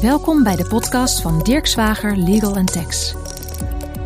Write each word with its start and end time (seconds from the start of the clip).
Welkom 0.00 0.42
bij 0.42 0.56
de 0.56 0.66
podcast 0.66 1.20
van 1.20 1.42
Dirk 1.42 1.66
Zwager 1.66 2.16
Legal 2.16 2.64
Tax. 2.64 3.14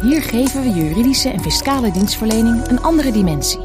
Hier 0.02 0.22
geven 0.22 0.62
we 0.62 0.68
juridische 0.68 1.28
en 1.28 1.40
fiscale 1.40 1.90
dienstverlening 1.92 2.66
een 2.66 2.80
andere 2.80 3.12
dimensie. 3.12 3.60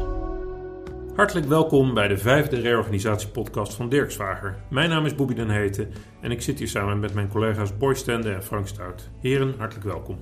Hartelijk 1.14 1.46
welkom 1.46 1.94
bij 1.94 2.08
de 2.08 2.18
vijfde 2.18 2.60
reorganisatiepodcast 2.60 3.74
van 3.74 3.88
Dirk 3.88 4.10
Zwager. 4.10 4.56
Mijn 4.70 4.88
naam 4.88 5.06
is 5.06 5.14
Bobby 5.14 5.34
Den 5.34 5.50
Heten 5.50 5.92
en 6.20 6.30
ik 6.30 6.42
zit 6.42 6.58
hier 6.58 6.68
samen 6.68 7.00
met 7.00 7.14
mijn 7.14 7.28
collega's 7.28 7.76
Boy 7.76 7.94
Stende 7.94 8.32
en 8.32 8.42
Frank 8.42 8.66
Stout. 8.66 9.08
Heren, 9.20 9.54
hartelijk 9.58 9.86
welkom. 9.86 10.18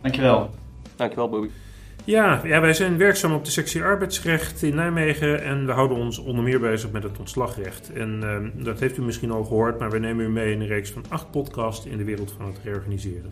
Dankjewel. 0.00 0.50
Dankjewel 0.96 1.28
Bobby. 1.28 1.48
Ja, 2.10 2.40
wij 2.42 2.74
zijn 2.74 2.96
werkzaam 2.96 3.32
op 3.32 3.44
de 3.44 3.50
sectie 3.50 3.82
arbeidsrecht 3.82 4.62
in 4.62 4.74
Nijmegen 4.74 5.42
en 5.42 5.66
we 5.66 5.72
houden 5.72 5.96
ons 5.96 6.18
onder 6.18 6.44
meer 6.44 6.60
bezig 6.60 6.90
met 6.90 7.02
het 7.02 7.18
ontslagrecht. 7.18 7.92
En 7.92 8.20
uh, 8.22 8.64
dat 8.64 8.80
heeft 8.80 8.96
u 8.96 9.02
misschien 9.02 9.30
al 9.30 9.44
gehoord, 9.44 9.78
maar 9.78 9.90
we 9.90 9.98
nemen 9.98 10.24
u 10.24 10.28
mee 10.28 10.52
in 10.52 10.60
een 10.60 10.66
reeks 10.66 10.90
van 10.90 11.04
acht 11.08 11.30
podcasts 11.30 11.86
in 11.86 11.98
de 11.98 12.04
wereld 12.04 12.34
van 12.36 12.46
het 12.46 12.60
reorganiseren. 12.64 13.30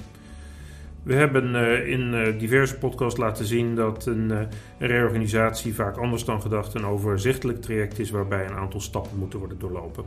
We 1.02 1.14
hebben 1.14 1.54
uh, 1.54 1.88
in 1.88 2.12
uh, 2.12 2.38
diverse 2.38 2.78
podcasts 2.78 3.18
laten 3.18 3.44
zien 3.44 3.74
dat 3.74 4.06
een, 4.06 4.30
een, 4.30 4.48
reorganisatie 4.78 5.74
vaak 5.74 5.96
anders 5.96 6.24
dan 6.24 6.40
gedacht 6.40 6.74
een 6.74 6.86
overzichtelijk 6.86 7.62
traject 7.62 7.98
is 7.98 8.10
waarbij 8.10 8.46
een 8.46 8.56
aantal 8.56 8.80
stappen 8.80 9.18
moeten 9.18 9.38
worden 9.38 9.58
doorlopen. 9.58 10.04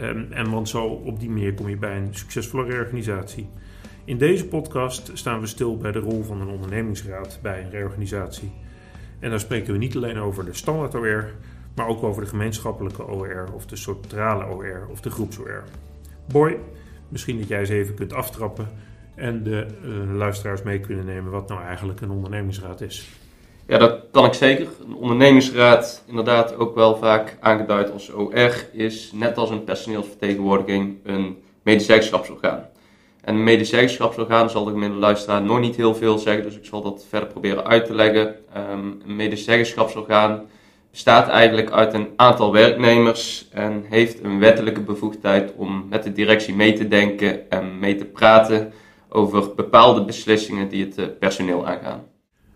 Um, 0.00 0.26
en 0.30 0.50
want 0.50 0.68
zo 0.68 0.84
op 0.84 1.20
die 1.20 1.30
manier 1.30 1.54
kom 1.54 1.68
je 1.68 1.76
bij 1.76 1.96
een 1.96 2.14
succesvolle 2.14 2.64
reorganisatie. 2.64 3.48
In 4.04 4.18
deze 4.18 4.48
podcast 4.48 5.10
staan 5.14 5.40
we 5.40 5.46
stil 5.46 5.76
bij 5.76 5.92
de 5.92 5.98
rol 5.98 6.22
van 6.22 6.40
een 6.40 6.48
ondernemingsraad 6.48 7.38
bij 7.42 7.62
een 7.62 7.70
reorganisatie. 7.70 8.52
En 9.20 9.30
daar 9.30 9.40
spreken 9.40 9.72
we 9.72 9.78
niet 9.78 9.96
alleen 9.96 10.18
over 10.18 10.44
de 10.44 10.54
standaard 10.54 10.94
OR, 10.94 11.30
maar 11.74 11.86
ook 11.86 12.02
over 12.02 12.22
de 12.22 12.28
gemeenschappelijke 12.28 13.06
OR 13.06 13.48
of 13.54 13.66
de 13.66 13.76
centrale 13.76 14.44
OR 14.44 14.86
of 14.90 15.00
de 15.00 15.10
groeps-OR. 15.10 15.64
Boy, 16.28 16.58
misschien 17.08 17.38
dat 17.38 17.48
jij 17.48 17.60
eens 17.60 17.68
even 17.68 17.94
kunt 17.94 18.12
aftrappen 18.12 18.68
en 19.14 19.42
de 19.42 19.66
uh, 19.84 20.16
luisteraars 20.16 20.62
mee 20.62 20.80
kunnen 20.80 21.04
nemen 21.04 21.30
wat 21.30 21.48
nou 21.48 21.62
eigenlijk 21.62 22.00
een 22.00 22.10
ondernemingsraad 22.10 22.80
is. 22.80 23.08
Ja, 23.66 23.78
dat 23.78 24.00
kan 24.10 24.24
ik 24.24 24.34
zeker. 24.34 24.66
Een 24.86 24.94
ondernemingsraad, 24.94 26.04
inderdaad 26.06 26.56
ook 26.56 26.74
wel 26.74 26.96
vaak 26.96 27.36
aangeduid 27.40 27.90
als 27.90 28.12
OR, 28.12 28.66
is 28.72 29.12
net 29.14 29.36
als 29.36 29.50
een 29.50 29.64
personeelsvertegenwoordiging 29.64 30.96
een 31.04 31.36
medezeggenschapsorgaan. 31.62 32.70
En 33.22 33.34
een 33.34 33.44
medezeggenschapsorgaan 33.44 34.50
zal 34.50 34.64
de 34.64 34.70
gemiddelde 34.70 35.04
luisteraar 35.04 35.42
nog 35.42 35.60
niet 35.60 35.76
heel 35.76 35.94
veel 35.94 36.18
zeggen, 36.18 36.42
dus 36.42 36.56
ik 36.56 36.64
zal 36.64 36.82
dat 36.82 37.06
verder 37.08 37.28
proberen 37.28 37.66
uit 37.66 37.86
te 37.86 37.94
leggen. 37.94 38.36
Um, 38.56 39.00
een 39.06 39.16
medezeggenschapsorgaan 39.16 40.42
bestaat 40.90 41.28
eigenlijk 41.28 41.70
uit 41.70 41.94
een 41.94 42.08
aantal 42.16 42.52
werknemers 42.52 43.48
en 43.50 43.84
heeft 43.88 44.24
een 44.24 44.38
wettelijke 44.38 44.80
bevoegdheid 44.80 45.52
om 45.56 45.86
met 45.88 46.02
de 46.02 46.12
directie 46.12 46.54
mee 46.54 46.72
te 46.72 46.88
denken 46.88 47.50
en 47.50 47.78
mee 47.78 47.94
te 47.94 48.04
praten 48.04 48.72
over 49.08 49.54
bepaalde 49.54 50.04
beslissingen 50.04 50.68
die 50.68 50.84
het 50.84 50.98
uh, 50.98 51.06
personeel 51.18 51.66
aangaan. 51.66 52.11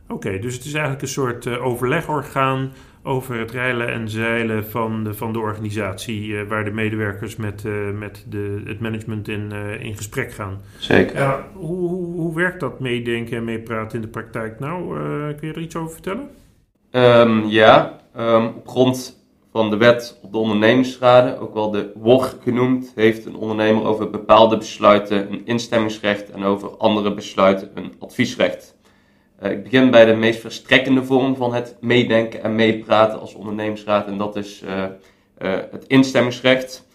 Oké, 0.09 0.27
okay, 0.27 0.39
dus 0.39 0.55
het 0.55 0.65
is 0.65 0.73
eigenlijk 0.73 1.03
een 1.03 1.09
soort 1.09 1.47
uh, 1.47 1.67
overlegorgaan 1.67 2.73
over 3.03 3.39
het 3.39 3.51
reilen 3.51 3.93
en 3.93 4.09
zeilen 4.09 4.67
van 4.67 5.05
de, 5.05 5.15
van 5.15 5.33
de 5.33 5.39
organisatie, 5.39 6.27
uh, 6.27 6.49
waar 6.49 6.65
de 6.65 6.71
medewerkers 6.71 7.37
met, 7.37 7.65
uh, 7.65 7.91
met 7.91 8.25
de, 8.29 8.63
het 8.65 8.81
management 8.81 9.29
in, 9.29 9.51
uh, 9.53 9.85
in 9.85 9.97
gesprek 9.97 10.33
gaan. 10.33 10.61
Zeker. 10.79 11.45
Hoe, 11.55 11.89
hoe, 11.89 12.21
hoe 12.21 12.35
werkt 12.35 12.61
dat 12.61 12.81
meedenken 12.81 13.37
en 13.37 13.45
meepraten 13.45 13.97
in 13.97 14.05
de 14.05 14.11
praktijk 14.11 14.61
nou? 14.61 14.99
kun 15.35 15.49
je 15.49 15.55
er 15.55 15.61
iets 15.61 15.77
over 15.77 15.93
vertellen? 15.93 16.29
Um, 16.91 17.45
ja, 17.45 18.01
um, 18.17 18.47
op 18.47 18.69
grond 18.69 19.25
van 19.53 19.71
de 19.71 19.77
wet 19.77 20.19
op 20.23 20.33
de 20.33 20.39
ondernemingsraden, 20.39 21.41
ook 21.41 21.55
wel 21.55 21.71
de 21.71 21.93
WOR 21.95 22.35
genoemd, 22.43 22.93
heeft 22.95 23.27
een 23.27 23.37
ondernemer 23.37 23.85
over 23.85 24.11
bepaalde 24.11 24.57
besluiten 24.57 25.33
een 25.33 25.47
instemmingsrecht 25.47 26.31
en 26.31 26.43
over 26.43 26.69
andere 26.69 27.15
besluiten 27.15 27.71
een 27.75 27.93
adviesrecht. 27.99 28.76
Uh, 29.43 29.51
ik 29.51 29.63
begin 29.63 29.91
bij 29.91 30.05
de 30.05 30.15
meest 30.15 30.41
verstrekkende 30.41 31.05
vorm 31.05 31.37
van 31.37 31.55
het 31.55 31.77
meedenken 31.81 32.43
en 32.43 32.55
meepraten 32.55 33.21
als 33.21 33.35
ondernemingsraad. 33.35 34.07
En 34.07 34.19
dat 34.19 34.37
is 34.37 34.63
uh, 34.63 34.71
uh, 35.39 35.55
het 35.71 35.85
instemmingsrecht. 35.87 36.87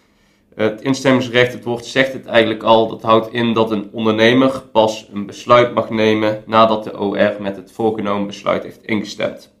Het 0.54 0.80
instemmingsrecht, 0.80 1.52
het 1.52 1.64
woord 1.64 1.84
zegt 1.84 2.12
het 2.12 2.26
eigenlijk 2.26 2.62
al, 2.62 2.88
dat 2.88 3.02
houdt 3.02 3.32
in 3.32 3.52
dat 3.52 3.70
een 3.70 3.88
ondernemer 3.92 4.62
pas 4.72 5.08
een 5.12 5.26
besluit 5.26 5.74
mag 5.74 5.90
nemen 5.90 6.42
nadat 6.46 6.84
de 6.84 6.98
OR 6.98 7.36
met 7.40 7.56
het 7.56 7.72
voorgenomen 7.72 8.26
besluit 8.26 8.62
heeft 8.62 8.84
ingestemd. 8.84 9.52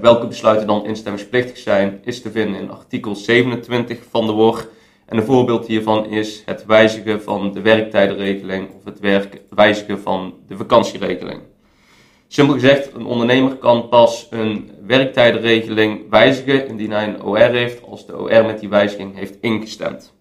welke 0.00 0.26
besluiten 0.26 0.66
dan 0.66 0.86
instemmingsplichtig 0.86 1.56
zijn, 1.56 2.00
is 2.04 2.22
te 2.22 2.30
vinden 2.30 2.60
in 2.60 2.70
artikel 2.70 3.14
27 3.14 3.98
van 4.10 4.26
de 4.26 4.32
WOR. 4.32 4.68
En 5.06 5.16
een 5.16 5.24
voorbeeld 5.24 5.66
hiervan 5.66 6.06
is 6.06 6.42
het 6.44 6.64
wijzigen 6.66 7.22
van 7.22 7.52
de 7.52 7.60
werktijdenregeling 7.60 8.68
of 8.74 8.84
het 8.84 9.00
wijzigen 9.50 10.00
van 10.00 10.34
de 10.46 10.56
vakantieregeling. 10.56 11.40
Simpel 12.32 12.54
gezegd, 12.54 12.94
een 12.94 13.06
ondernemer 13.06 13.56
kan 13.56 13.88
pas 13.88 14.26
een 14.30 14.70
werktijdenregeling 14.86 16.10
wijzigen 16.10 16.68
indien 16.68 16.90
hij 16.90 17.08
een 17.08 17.22
OR 17.22 17.38
heeft 17.38 17.82
als 17.82 18.06
de 18.06 18.18
OR 18.18 18.44
met 18.44 18.60
die 18.60 18.68
wijziging 18.68 19.16
heeft 19.16 19.36
ingestemd. 19.40 20.14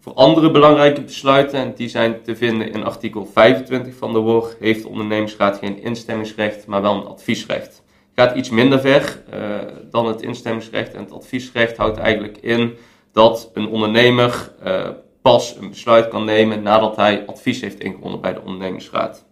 Voor 0.00 0.14
andere 0.14 0.50
belangrijke 0.50 1.02
besluiten, 1.02 1.58
en 1.58 1.74
die 1.74 1.88
zijn 1.88 2.22
te 2.22 2.36
vinden 2.36 2.72
in 2.72 2.84
artikel 2.84 3.26
25 3.26 3.94
van 3.94 4.12
de 4.12 4.18
WOR, 4.18 4.56
heeft 4.60 4.82
de 4.82 4.88
ondernemingsraad 4.88 5.58
geen 5.58 5.82
instemmingsrecht, 5.82 6.66
maar 6.66 6.82
wel 6.82 6.94
een 6.94 7.06
adviesrecht. 7.06 7.82
Het 8.14 8.26
gaat 8.26 8.36
iets 8.36 8.50
minder 8.50 8.80
ver 8.80 9.22
uh, 9.34 9.58
dan 9.90 10.06
het 10.06 10.22
instemmingsrecht 10.22 10.94
en 10.94 11.00
het 11.00 11.12
adviesrecht 11.12 11.76
houdt 11.76 11.98
eigenlijk 11.98 12.36
in 12.36 12.76
dat 13.12 13.50
een 13.54 13.68
ondernemer 13.68 14.52
uh, 14.64 14.88
pas 15.22 15.56
een 15.60 15.68
besluit 15.68 16.08
kan 16.08 16.24
nemen 16.24 16.62
nadat 16.62 16.96
hij 16.96 17.26
advies 17.26 17.60
heeft 17.60 17.80
ingewonnen 17.80 18.20
bij 18.20 18.32
de 18.32 18.40
ondernemingsraad. 18.40 19.24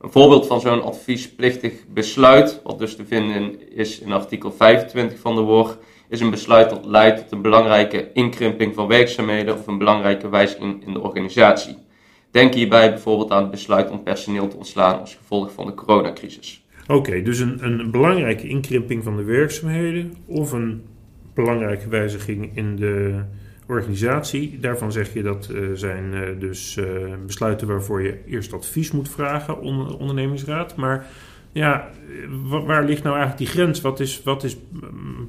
Een 0.00 0.10
voorbeeld 0.10 0.46
van 0.46 0.60
zo'n 0.60 0.82
adviesplichtig 0.82 1.72
besluit, 1.88 2.60
wat 2.64 2.78
dus 2.78 2.96
te 2.96 3.04
vinden 3.04 3.72
is 3.74 4.00
in 4.00 4.12
artikel 4.12 4.52
25 4.52 5.18
van 5.18 5.34
de 5.34 5.40
WOR, 5.40 5.78
is 6.08 6.20
een 6.20 6.30
besluit 6.30 6.70
dat 6.70 6.84
leidt 6.84 7.20
tot 7.20 7.32
een 7.32 7.42
belangrijke 7.42 8.12
inkrimping 8.12 8.74
van 8.74 8.86
werkzaamheden 8.86 9.54
of 9.54 9.66
een 9.66 9.78
belangrijke 9.78 10.28
wijziging 10.28 10.86
in 10.86 10.92
de 10.92 11.00
organisatie. 11.00 11.76
Denk 12.30 12.54
hierbij 12.54 12.90
bijvoorbeeld 12.90 13.30
aan 13.30 13.42
het 13.42 13.50
besluit 13.50 13.90
om 13.90 14.02
personeel 14.02 14.48
te 14.48 14.56
ontslaan 14.56 15.00
als 15.00 15.14
gevolg 15.14 15.52
van 15.52 15.66
de 15.66 15.74
coronacrisis. 15.74 16.64
Oké, 16.86 17.22
dus 17.22 17.38
een, 17.38 17.64
een 17.64 17.90
belangrijke 17.90 18.48
inkrimping 18.48 19.04
van 19.04 19.16
de 19.16 19.22
werkzaamheden 19.22 20.14
of 20.26 20.52
een 20.52 20.82
belangrijke 21.34 21.88
wijziging 21.88 22.56
in 22.56 22.76
de 22.76 23.22
organisatie. 23.68 24.58
Daarvan 24.60 24.92
zeg 24.92 25.12
je 25.12 25.22
dat 25.22 25.48
uh, 25.52 25.68
zijn 25.74 26.12
uh, 26.12 26.40
dus 26.40 26.76
uh, 26.76 26.86
besluiten 27.26 27.66
waarvoor 27.66 28.02
je 28.02 28.18
eerst 28.26 28.52
advies 28.52 28.90
moet 28.90 29.08
vragen, 29.08 29.60
onder, 29.60 29.96
ondernemingsraad. 29.96 30.76
Maar 30.76 31.06
ja, 31.52 31.88
waar 32.64 32.84
ligt 32.84 33.02
nou 33.02 33.16
eigenlijk 33.16 33.50
die 33.50 33.60
grens? 33.60 33.80
Wat 33.80 34.00
is, 34.00 34.22
wat 34.22 34.44
is 34.44 34.56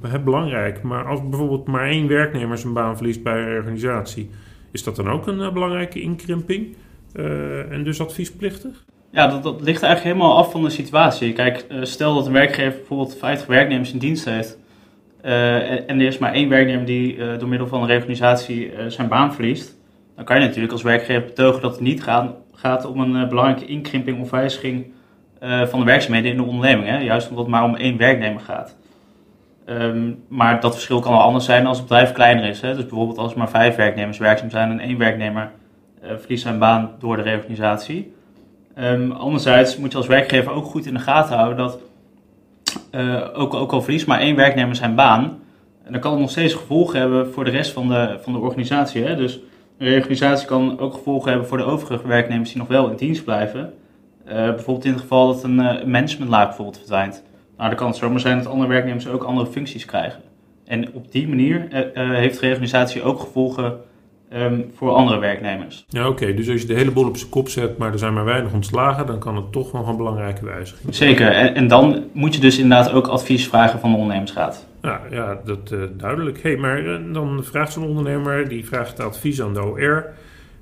uh, 0.04 0.24
belangrijk? 0.24 0.82
Maar 0.82 1.06
als 1.06 1.30
bijvoorbeeld 1.30 1.68
maar 1.68 1.88
één 1.88 2.08
werknemer 2.08 2.58
zijn 2.58 2.74
baan 2.74 2.98
verliest 2.98 3.24
bij 3.24 3.42
een 3.42 3.58
organisatie, 3.58 4.30
is 4.72 4.84
dat 4.84 4.96
dan 4.96 5.10
ook 5.10 5.28
een 5.28 5.54
belangrijke 5.54 6.02
inkrimping 6.02 6.76
en 7.70 7.84
dus 7.84 8.02
adviesplichtig? 8.02 8.86
Ja, 9.12 9.28
dat, 9.28 9.44
dat, 9.44 9.62
ligt 9.62 9.84
eigenlijk 9.84 10.16
helemaal 10.16 10.38
af 10.38 10.52
van 10.52 10.64
de 10.64 10.70
situatie. 10.70 11.34
Kijk, 11.34 11.66
stel 11.82 12.16
dat 12.16 12.26
een 12.26 12.34
werkgever 12.34 12.78
bijvoorbeeld 12.78 13.18
50 13.18 13.48
werknemers 13.48 13.94
in 13.94 14.00
dienst 14.00 14.26
heeft. 14.26 14.59
Uh, 15.26 15.90
en 15.90 16.00
er 16.00 16.08
is 16.08 16.18
maar 16.18 16.34
één 16.34 16.50
werknemer 16.50 16.86
die 16.86 17.16
uh, 17.16 17.40
door 17.40 17.48
middel 17.48 17.68
van 17.68 17.82
een 17.82 17.88
reorganisatie 17.88 18.72
uh, 18.72 18.86
zijn 18.88 19.08
baan 19.08 19.34
verliest. 19.34 19.78
Dan 20.16 20.26
kan 20.26 20.40
je 20.40 20.46
natuurlijk 20.46 20.74
als 20.74 20.82
werkgever 20.82 21.26
betogen 21.26 21.62
dat 21.62 21.72
het 21.72 21.82
niet 21.82 22.04
gaat, 22.04 22.32
gaat 22.54 22.86
om 22.86 23.00
een 23.00 23.30
belangrijke 23.30 23.66
inkrimping 23.66 24.22
of 24.22 24.30
wijziging 24.30 24.86
van 25.40 25.80
de 25.80 25.86
werkzaamheden 25.86 26.32
in 26.32 26.38
de 26.38 26.44
onderneming. 26.44 26.88
Hè? 26.88 26.98
Juist 26.98 27.30
omdat 27.30 27.46
het 27.46 27.54
maar 27.54 27.64
om 27.64 27.76
één 27.76 27.98
werknemer 27.98 28.42
gaat. 28.42 28.76
Um, 29.66 30.24
maar 30.28 30.60
dat 30.60 30.74
verschil 30.74 31.00
kan 31.00 31.12
wel 31.12 31.22
anders 31.22 31.46
zijn 31.46 31.66
als 31.66 31.78
het 31.78 31.88
bedrijf 31.88 32.12
kleiner 32.12 32.46
is. 32.46 32.62
Hè? 32.62 32.76
Dus 32.76 32.86
bijvoorbeeld 32.86 33.18
als 33.18 33.32
er 33.32 33.38
maar 33.38 33.50
vijf 33.50 33.76
werknemers 33.76 34.18
werkzaam 34.18 34.50
zijn 34.50 34.72
en 34.72 34.80
één 34.80 34.98
werknemer 34.98 35.52
verliest 36.02 36.44
zijn 36.44 36.60
baan 36.60 36.92
door 37.00 37.16
de 37.16 37.22
reorganisatie. 37.22 38.14
Um, 38.80 39.12
anderzijds 39.12 39.78
moet 39.78 39.92
je 39.92 39.98
als 39.98 40.08
werkgever 40.08 40.52
ook 40.52 40.66
goed 40.66 40.86
in 40.86 40.94
de 40.94 41.00
gaten 41.00 41.36
houden 41.36 41.58
dat 41.58 41.80
uh, 42.92 43.28
ook, 43.34 43.54
ook 43.54 43.72
al 43.72 43.82
verliest 43.82 44.08
maar 44.08 44.20
één 44.20 44.36
werknemer 44.36 44.76
zijn 44.76 44.96
baan, 44.96 45.40
en 45.84 45.92
dan 45.92 46.02
kan 46.02 46.12
het 46.12 46.22
nog 46.22 46.30
steeds 46.30 46.54
gevolgen 46.54 47.00
hebben 47.00 47.32
voor 47.32 47.46
de 47.46 47.52
rest 47.52 47.72
van 47.72 47.88
de, 47.88 48.18
van 48.22 48.34
de 48.34 48.40
organisatie. 48.40 49.04
Hè? 49.04 49.16
Dus 49.16 49.40
een 49.78 49.88
reorganisatie 49.88 50.48
kan 50.48 50.80
ook 50.80 50.94
gevolgen 50.94 51.30
hebben 51.30 51.48
voor 51.48 51.58
de 51.58 51.64
overige 51.64 52.08
werknemers 52.08 52.50
die 52.50 52.58
nog 52.58 52.68
wel 52.68 52.90
in 52.90 52.96
dienst 52.96 53.24
blijven. 53.24 53.74
Uh, 54.28 54.34
bijvoorbeeld 54.34 54.86
in 54.86 54.92
het 54.92 55.02
geval 55.02 55.28
dat 55.28 55.44
een 55.44 55.60
uh, 55.60 55.84
managementlaag 55.84 56.46
bijvoorbeeld 56.48 56.78
verdwijnt. 56.78 57.24
Nou, 57.58 57.70
dan 57.70 57.78
kan 57.78 57.88
het 57.88 57.96
zomaar 57.96 58.20
zijn 58.20 58.38
dat 58.38 58.48
andere 58.48 58.70
werknemers 58.70 59.08
ook 59.08 59.24
andere 59.24 59.48
functies 59.48 59.86
krijgen. 59.86 60.22
En 60.66 60.94
op 60.94 61.12
die 61.12 61.28
manier 61.28 61.68
heeft 61.94 62.40
reorganisatie 62.40 63.04
ook 63.04 63.20
gevolgen 63.20 63.80
um, 64.34 64.72
voor 64.76 64.92
andere 64.92 65.20
werknemers. 65.20 65.86
Ja, 65.88 66.08
oké. 66.08 66.34
Dus 66.34 66.50
als 66.50 66.62
je 66.62 66.68
de 66.68 66.74
hele 66.74 66.92
boel 66.92 67.08
op 67.08 67.18
zijn 67.18 67.30
kop 67.30 67.50
zet, 67.50 67.78
maar 67.78 67.92
er 67.92 68.00
zijn 68.00 68.14
maar 68.14 68.26
weinig 68.26 68.54
ontslagen, 68.54 69.06
dan 69.06 69.20
kan 69.20 69.36
het 69.36 69.52
toch 69.52 69.72
nog 69.72 69.88
een 69.88 69.98
belangrijke 69.98 70.46
wijziging 70.46 70.96
zijn. 70.96 71.10
Zeker. 71.10 71.32
En, 71.32 71.56
en 71.56 71.68
dan 71.68 72.04
moet 72.12 72.36
je 72.36 72.42
dus 72.42 72.58
inderdaad 72.58 72.92
ook 72.92 73.08
advies 73.08 73.48
vragen 73.48 73.80
van 73.80 73.90
de 73.90 73.96
ondernemingsraad. 73.96 74.68
Ja, 74.82 75.02
ja 75.12 75.40
dat 75.46 75.72
uh, 75.72 75.84
duidelijk. 75.98 76.42
hey, 76.42 76.58
maar 76.58 76.82
uh, 76.82 77.14
dan 77.14 77.44
vraagt 77.44 77.72
zo'n 77.72 77.88
ondernemer, 77.88 78.50
die 78.50 78.66
vraagt 78.66 79.00
advies 79.00 79.42
aan 79.42 79.54
de 79.54 79.64
OR. 79.64 80.06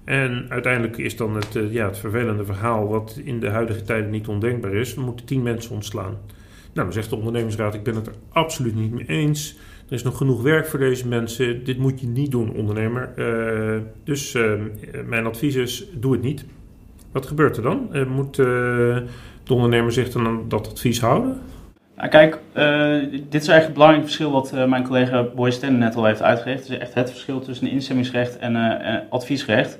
En 0.03 0.45
uiteindelijk 0.49 0.97
is 0.97 1.15
dan 1.15 1.35
het, 1.35 1.59
ja, 1.69 1.85
het 1.85 1.97
vervelende 1.97 2.45
verhaal, 2.45 2.87
wat 2.87 3.19
in 3.23 3.39
de 3.39 3.49
huidige 3.49 3.81
tijden 3.81 4.09
niet 4.09 4.27
ondenkbaar 4.27 4.73
is, 4.73 4.93
we 4.93 5.01
moeten 5.01 5.25
tien 5.25 5.43
mensen 5.43 5.71
ontslaan. 5.71 6.17
Nou, 6.73 6.89
dan 6.89 6.93
zegt 6.93 7.09
de 7.09 7.15
ondernemingsraad, 7.15 7.73
ik 7.73 7.83
ben 7.83 7.95
het 7.95 8.07
er 8.07 8.13
absoluut 8.31 8.75
niet 8.75 8.91
mee 8.91 9.05
eens. 9.07 9.57
Er 9.87 9.93
is 9.93 10.03
nog 10.03 10.17
genoeg 10.17 10.41
werk 10.41 10.67
voor 10.67 10.79
deze 10.79 11.07
mensen. 11.07 11.63
Dit 11.63 11.77
moet 11.77 11.99
je 11.99 12.07
niet 12.07 12.31
doen, 12.31 12.53
ondernemer. 12.53 13.09
Uh, 13.15 13.81
dus 14.03 14.33
uh, 14.33 14.51
mijn 15.05 15.25
advies 15.25 15.55
is, 15.55 15.85
doe 15.93 16.11
het 16.11 16.21
niet. 16.21 16.45
Wat 17.11 17.25
gebeurt 17.25 17.57
er 17.57 17.63
dan? 17.63 17.89
Uh, 17.91 18.05
moet 18.05 18.35
de 18.35 19.03
ondernemer 19.47 19.91
zich 19.91 20.11
dan 20.11 20.27
aan 20.27 20.45
dat 20.47 20.69
advies 20.71 21.01
houden? 21.01 21.39
Nou, 21.95 22.09
kijk, 22.09 22.37
dit 23.29 23.41
is 23.41 23.47
eigenlijk 23.47 23.63
het 23.63 23.73
belangrijk 23.73 24.03
verschil 24.03 24.31
wat 24.31 24.51
mijn 24.67 24.83
collega 24.83 25.23
Boy 25.23 25.51
Sten 25.51 25.77
net 25.77 25.95
al 25.95 26.05
heeft 26.05 26.21
uitgelegd. 26.21 26.59
Het 26.59 26.69
is 26.69 26.77
echt 26.77 26.93
het 26.93 27.09
verschil 27.09 27.39
tussen 27.39 27.67
instemmingsrecht 27.67 28.37
en 28.37 28.55
adviesrecht. 29.09 29.79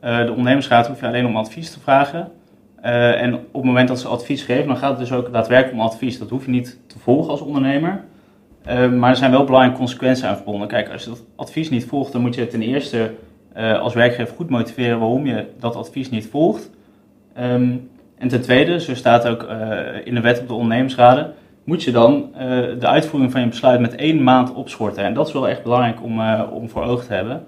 de 0.00 0.26
ondernemingsraad 0.28 0.86
hoef 0.86 1.00
je 1.00 1.06
alleen 1.06 1.26
om 1.26 1.36
advies 1.36 1.70
te 1.70 1.80
vragen. 1.80 2.30
en 2.82 3.34
op 3.34 3.42
het 3.52 3.64
moment 3.64 3.88
dat 3.88 4.00
ze 4.00 4.08
advies 4.08 4.42
geven, 4.42 4.66
dan 4.66 4.76
gaat 4.76 4.90
het 4.90 5.08
dus 5.08 5.12
ook 5.12 5.32
daadwerkelijk 5.32 5.78
om 5.78 5.86
advies. 5.86 6.18
Dat 6.18 6.30
hoef 6.30 6.44
je 6.44 6.50
niet 6.50 6.78
te 6.86 6.98
volgen 6.98 7.30
als 7.30 7.40
ondernemer. 7.40 8.04
Ehm, 8.68 8.98
maar 8.98 9.10
er 9.10 9.16
zijn 9.16 9.30
wel 9.30 9.44
belangrijke 9.44 9.78
consequenties 9.78 10.24
aan 10.24 10.36
verbonden. 10.36 10.68
Kijk, 10.68 10.88
als 10.88 11.04
je 11.04 11.10
dat 11.10 11.24
advies 11.36 11.70
niet 11.70 11.84
volgt, 11.84 12.12
dan 12.12 12.20
moet 12.20 12.34
je 12.34 12.46
ten 12.46 12.62
eerste 12.62 13.10
uh, 13.56 13.80
als 13.80 13.94
werkgever 13.94 14.34
goed 14.34 14.50
motiveren 14.50 14.98
waarom 14.98 15.26
je 15.26 15.46
dat 15.58 15.76
advies 15.76 16.10
niet 16.10 16.26
volgt. 16.26 16.70
Ehm, 17.34 17.76
en 18.18 18.28
ten 18.28 18.40
tweede, 18.40 18.80
zo 18.80 18.94
staat 18.94 19.28
ook 19.28 19.42
uh, 19.42 20.06
in 20.06 20.14
de 20.14 20.20
wet 20.20 20.40
op 20.40 20.48
de 20.48 20.54
ondernemersraden, 20.54 21.34
moet 21.64 21.82
je 21.82 21.90
dan 21.90 22.30
uh, 22.32 22.40
de 22.78 22.86
uitvoering 22.86 23.32
van 23.32 23.40
je 23.40 23.48
besluit 23.48 23.80
met 23.80 23.94
één 23.94 24.22
maand 24.22 24.54
opschorten. 24.54 25.04
En 25.04 25.14
dat 25.14 25.26
is 25.26 25.32
wel 25.32 25.48
echt 25.48 25.62
belangrijk 25.62 26.02
om, 26.02 26.20
om 26.50 26.68
voor 26.68 26.82
ogen 26.82 27.06
te 27.06 27.14
hebben. 27.14 27.44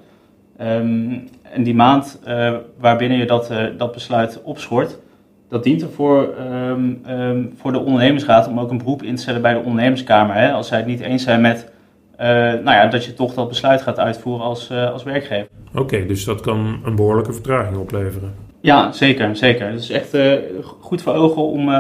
Um, 0.60 1.28
en 1.42 1.62
die 1.62 1.74
maand 1.74 2.20
waarbinnen 2.78 3.18
je 3.18 3.26
dat, 3.26 3.52
dat 3.76 3.92
besluit 3.92 4.42
opschort, 4.42 4.98
dat 5.50 5.64
dient 5.64 5.82
ervoor 5.82 6.34
um, 6.68 7.02
um, 7.08 7.52
voor 7.56 7.72
de 7.72 7.78
ondernemingsraad 7.78 8.48
om 8.48 8.60
ook 8.60 8.70
een 8.70 8.78
beroep 8.78 9.02
in 9.02 9.14
te 9.14 9.22
stellen 9.22 9.42
bij 9.42 9.52
de 9.52 9.58
ondernemerskamer. 9.58 10.36
Hè, 10.36 10.52
als 10.52 10.68
zij 10.68 10.78
het 10.78 10.86
niet 10.86 11.00
eens 11.00 11.22
zijn 11.22 11.40
met 11.40 11.72
uh, 12.20 12.26
nou 12.26 12.70
ja, 12.70 12.86
dat 12.86 13.04
je 13.04 13.14
toch 13.14 13.34
dat 13.34 13.48
besluit 13.48 13.82
gaat 13.82 13.98
uitvoeren 13.98 14.44
als, 14.44 14.70
uh, 14.70 14.92
als 14.92 15.02
werkgever. 15.02 15.48
Oké, 15.74 16.06
dus 16.06 16.24
dat 16.24 16.40
kan 16.40 16.80
een 16.84 16.96
behoorlijke 16.96 17.32
vertraging 17.32 17.76
opleveren. 17.76 18.34
Ja, 18.60 18.92
zeker. 18.92 19.36
zeker. 19.36 19.66
Het 19.66 19.80
is 19.80 19.90
echt 19.90 20.14
uh, 20.14 20.34
goed 20.80 21.02
voor 21.02 21.14
ogen 21.14 21.42
om. 21.42 21.70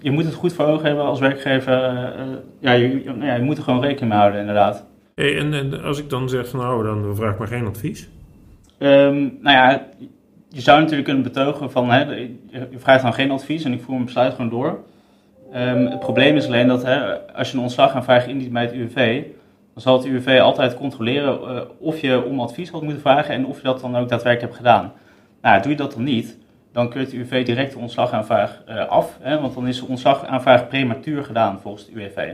je 0.00 0.10
moet 0.10 0.24
het 0.24 0.34
goed 0.34 0.52
voor 0.52 0.64
ogen 0.64 0.86
hebben 0.86 1.04
als 1.04 1.20
werkgever. 1.20 1.72
ja, 2.58 2.72
je, 2.72 3.02
nou 3.04 3.24
ja, 3.24 3.34
je 3.34 3.42
moet 3.42 3.56
er 3.56 3.62
gewoon 3.62 3.80
rekening 3.80 4.10
mee 4.10 4.18
houden, 4.18 4.40
inderdaad. 4.40 4.84
Hey, 5.14 5.38
en, 5.38 5.54
en, 5.54 5.82
als 5.82 5.98
ik 5.98 6.10
dan 6.10 6.28
zeg, 6.28 6.52
nou, 6.52 6.84
dan 6.84 7.16
vraag 7.16 7.32
ik 7.32 7.38
maar 7.38 7.48
geen 7.48 7.66
advies. 7.66 8.08
Um, 8.78 9.38
nou 9.40 9.56
ja, 9.56 9.86
je 10.48 10.60
zou 10.60 10.78
natuurlijk 10.78 11.04
kunnen 11.04 11.24
betogen 11.24 11.70
van, 11.70 11.90
hè, 11.90 12.00
je 12.50 12.68
vraagt 12.76 13.02
dan 13.02 13.14
geen 13.14 13.30
advies 13.30 13.64
en 13.64 13.72
ik 13.72 13.80
voer 13.80 13.94
mijn 13.94 14.04
besluit 14.04 14.34
gewoon 14.34 14.50
door. 14.50 14.84
Um, 15.54 15.86
het 15.86 16.00
probleem 16.00 16.36
is 16.36 16.46
alleen 16.46 16.66
dat 16.66 16.82
hè, 16.82 17.26
als 17.32 17.50
je 17.50 17.56
een 17.56 17.62
ontslagaanvraag 17.62 18.26
indient 18.26 18.52
bij 18.52 18.62
het 18.62 18.72
UWV, 18.72 19.22
dan 19.72 19.82
zal 19.82 19.96
het 19.96 20.06
UWV 20.06 20.40
altijd 20.40 20.74
controleren 20.74 21.40
uh, 21.42 21.60
of 21.78 22.00
je 22.00 22.24
om 22.24 22.40
advies 22.40 22.70
had 22.70 22.82
moeten 22.82 23.00
vragen 23.00 23.34
en 23.34 23.46
of 23.46 23.56
je 23.56 23.62
dat 23.62 23.80
dan 23.80 23.96
ook 23.96 24.08
daadwerkelijk 24.08 24.40
hebt 24.40 24.56
gedaan. 24.66 24.92
Nou, 25.42 25.62
doe 25.62 25.70
je 25.70 25.76
dat 25.76 25.92
dan 25.92 26.02
niet, 26.02 26.38
dan 26.72 26.90
keurt 26.90 27.10
de 27.10 27.16
UWV 27.16 27.44
direct 27.44 27.72
de 27.72 27.78
ontslagaanvraag 27.78 28.62
uh, 28.68 28.86
af, 28.86 29.18
hè, 29.20 29.40
want 29.40 29.54
dan 29.54 29.68
is 29.68 29.80
de 29.80 29.86
ontslagaanvraag 29.86 30.68
prematuur 30.68 31.24
gedaan 31.24 31.60
volgens 31.60 31.86
het 31.86 31.94
UWV. 31.94 32.32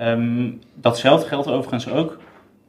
Um, 0.00 0.60
datzelfde 0.74 1.28
geldt 1.28 1.48
overigens 1.48 1.88
ook 1.88 2.18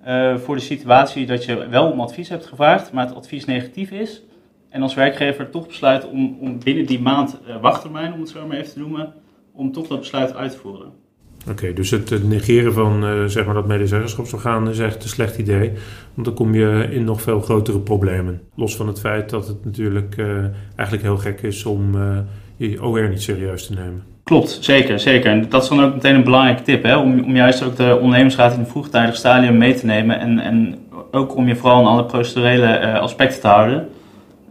uh, 0.07 0.35
voor 0.35 0.55
de 0.55 0.61
situatie 0.61 1.25
dat 1.25 1.45
je 1.45 1.67
wel 1.67 1.91
om 1.91 2.01
advies 2.01 2.29
hebt 2.29 2.45
gevraagd, 2.45 2.91
maar 2.91 3.05
het 3.05 3.15
advies 3.15 3.45
negatief 3.45 3.91
is 3.91 4.21
en 4.71 4.81
als 4.81 4.93
werkgever 4.93 5.49
toch 5.49 5.67
besluit 5.67 6.09
om, 6.09 6.37
om 6.39 6.59
binnen 6.63 6.85
die 6.85 7.01
maand 7.01 7.39
uh, 7.47 7.61
wachttermijn, 7.61 8.13
om 8.13 8.19
het 8.19 8.29
zo 8.29 8.47
maar 8.47 8.57
even 8.57 8.73
te 8.73 8.79
noemen, 8.79 9.13
om 9.53 9.71
toch 9.71 9.87
dat 9.87 9.99
besluit 9.99 10.35
uit 10.35 10.51
te 10.51 10.57
voeren. 10.57 10.91
Oké, 11.49 11.73
dus 11.73 11.89
het, 11.91 12.27
negeren 12.27 12.73
van 12.73 13.05
uh, 13.05 13.25
zeg 13.25 13.45
maar 13.45 13.53
dat 13.53 13.67
medezeggenschapsorgaan 13.67 14.69
is 14.69 14.79
echt 14.79 15.03
een 15.03 15.09
slecht 15.09 15.37
idee. 15.37 15.71
Want 16.13 16.27
dan 16.27 16.35
kom 16.35 16.53
je 16.53 16.87
in 16.91 17.03
nog 17.03 17.21
veel 17.21 17.41
grotere 17.41 17.79
problemen. 17.79 18.41
Los 18.55 18.75
van 18.75 18.87
het 18.87 18.99
feit 18.99 19.29
dat 19.29 19.47
het 19.47 19.65
natuurlijk 19.65 20.17
uh, 20.17 20.27
eigenlijk 20.75 21.01
heel 21.01 21.17
gek 21.17 21.41
is 21.41 21.65
om 21.65 21.91
je 22.57 22.83
OR 22.83 23.09
niet 23.09 23.21
serieus 23.21 23.65
te 23.65 23.73
nemen. 23.73 24.03
Klopt, 24.23 24.57
zeker, 24.61 24.99
zeker. 24.99 25.31
En 25.31 25.49
dat 25.49 25.63
is 25.63 25.69
dan 25.69 25.83
ook 25.83 25.93
meteen 25.93 26.15
een 26.15 26.23
belangrijke 26.23 26.61
tip, 26.61 26.83
hè? 26.83 26.97
Om, 26.97 27.23
om 27.23 27.35
juist 27.35 27.63
ook 27.63 27.75
de 27.75 27.97
ondernemersraad 28.01 28.53
in 28.53 28.59
een 28.59 28.67
vroegtijdig 28.67 29.15
stadium 29.15 29.57
mee 29.57 29.73
te 29.73 29.85
nemen. 29.85 30.19
En, 30.19 30.39
en 30.39 30.77
ook 31.11 31.35
om 31.35 31.47
je 31.47 31.55
vooral 31.55 31.79
aan 31.79 31.91
alle 31.91 32.05
procedurele 32.05 32.99
aspecten 32.99 33.41
te 33.41 33.47
houden. 33.47 33.87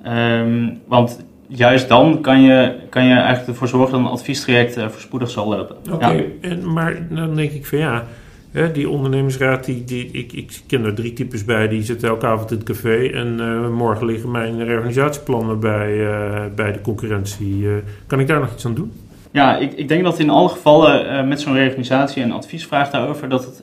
Um, 0.06 0.80
want 0.86 1.24
juist 1.46 1.88
dan 1.88 2.20
kan 2.20 2.42
je, 2.42 2.74
kan 2.88 3.04
je 3.04 3.14
eigenlijk 3.14 3.46
ervoor 3.46 3.68
zorgen 3.68 3.92
dat 3.92 4.00
een 4.00 4.06
adviestraject 4.06 4.78
uh, 4.78 4.88
voorspoedig 4.88 5.30
zal 5.30 5.48
lopen. 5.48 5.76
Oké, 5.92 6.24
ja. 6.40 6.56
maar 6.64 7.06
dan 7.08 7.34
denk 7.34 7.50
ik 7.50 7.66
van 7.66 7.78
ja, 7.78 8.04
hè, 8.50 8.72
die 8.72 8.88
ondernemersraad, 8.88 9.64
die, 9.64 9.84
die, 9.84 10.10
ik, 10.10 10.32
ik 10.32 10.60
ken 10.66 10.84
er 10.84 10.94
drie 10.94 11.12
types 11.12 11.44
bij, 11.44 11.68
die 11.68 11.82
zitten 11.82 12.08
elke 12.08 12.26
avond 12.26 12.50
in 12.50 12.56
het 12.56 12.66
café 12.66 13.08
en 13.08 13.36
uh, 13.40 13.68
morgen 13.68 14.06
liggen 14.06 14.30
mijn 14.30 14.64
reorganisatieplannen 14.64 15.60
bij, 15.60 15.96
uh, 15.96 16.40
bij 16.54 16.72
de 16.72 16.80
concurrentie. 16.80 17.66
kan 18.06 18.20
ik 18.20 18.26
daar 18.26 18.40
nog 18.40 18.52
iets 18.52 18.66
aan 18.66 18.74
doen? 18.74 18.92
Ja, 19.32 19.56
ik, 19.56 19.72
ik 19.72 19.88
denk 19.88 20.04
dat 20.04 20.18
in 20.18 20.30
alle 20.30 20.48
gevallen 20.48 21.28
met 21.28 21.40
zo'n 21.40 21.54
reorganisatie 21.54 22.22
en 22.22 22.32
adviesvraag 22.32 22.90
daarover 22.90 23.28
dat 23.28 23.44
het 23.44 23.62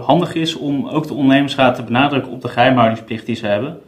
handig 0.00 0.34
is 0.34 0.56
om 0.56 0.88
ook 0.88 1.06
de 1.06 1.14
ondernemersraad 1.14 1.74
te 1.74 1.82
benadrukken 1.82 2.32
op 2.32 2.42
de 2.42 2.48
geheimhoudingsplicht 2.48 3.26
die 3.26 3.36
ze 3.36 3.46
hebben. 3.46 3.78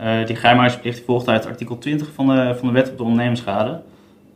Uh, 0.00 0.26
die 0.26 0.36
geheimhoudingsplicht 0.36 1.04
volgt 1.04 1.28
uit 1.28 1.46
artikel 1.46 1.78
20 1.78 2.08
van 2.14 2.26
de, 2.26 2.54
van 2.58 2.68
de 2.68 2.74
wet 2.74 2.90
op 2.90 2.96
de 2.96 3.02
ondernemersschade. 3.02 3.80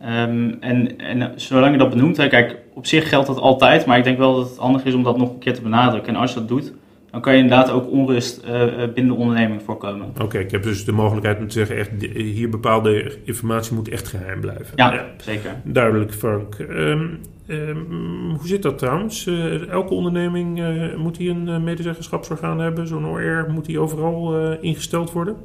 Um, 0.05 0.56
en, 0.61 0.99
en 0.99 1.32
zolang 1.37 1.73
je 1.73 1.79
dat 1.79 1.91
benoemt, 1.91 2.17
hè, 2.17 2.29
kijk, 2.29 2.56
op 2.75 2.87
zich 2.87 3.09
geldt 3.09 3.26
dat 3.26 3.38
altijd, 3.38 3.87
maar 3.87 3.99
ik 3.99 4.05
denk 4.05 4.19
wel 4.19 4.37
dat 4.37 4.49
het 4.49 4.59
handig 4.59 4.85
is 4.85 4.94
om 4.94 5.03
dat 5.03 5.19
nog 5.19 5.31
een 5.31 5.38
keer 5.38 5.55
te 5.55 5.62
benadrukken. 5.62 6.14
En 6.14 6.20
als 6.20 6.32
je 6.32 6.38
dat 6.38 6.49
doet, 6.49 6.73
dan 7.12 7.20
kan 7.20 7.32
je 7.32 7.43
inderdaad 7.43 7.70
ook 7.70 7.91
onrust 7.91 8.44
uh, 8.44 8.64
binnen 8.94 9.14
de 9.14 9.20
onderneming 9.20 9.62
voorkomen. 9.62 10.09
Oké, 10.09 10.23
okay, 10.23 10.43
ik 10.43 10.50
heb 10.50 10.62
dus 10.62 10.85
de 10.85 10.93
mogelijkheid 10.93 11.38
om 11.38 11.49
te 11.49 11.53
zeggen, 11.53 11.76
echt, 11.76 11.91
hier 12.12 12.49
bepaalde 12.49 13.19
informatie 13.25 13.75
moet 13.75 13.88
echt 13.88 14.09
geheim 14.09 14.41
blijven. 14.41 14.73
Ja, 14.76 14.93
ja. 14.93 15.06
zeker. 15.17 15.50
Duidelijk, 15.64 16.14
Frank. 16.14 16.59
Um, 16.59 17.20
um, 17.47 18.31
hoe 18.38 18.47
zit 18.49 18.62
dat 18.62 18.79
trouwens? 18.79 19.26
Uh, 19.26 19.69
elke 19.69 19.94
onderneming 19.94 20.59
uh, 20.59 20.97
moet 20.97 21.17
die 21.17 21.31
een 21.31 21.64
medezeggenschapsorgaan 21.64 22.61
hebben? 22.61 22.87
Zo'n 22.87 23.06
OR 23.06 23.47
moet 23.49 23.64
die 23.64 23.79
overal 23.79 24.53
ingesteld 24.61 25.12
worden? 25.12 25.37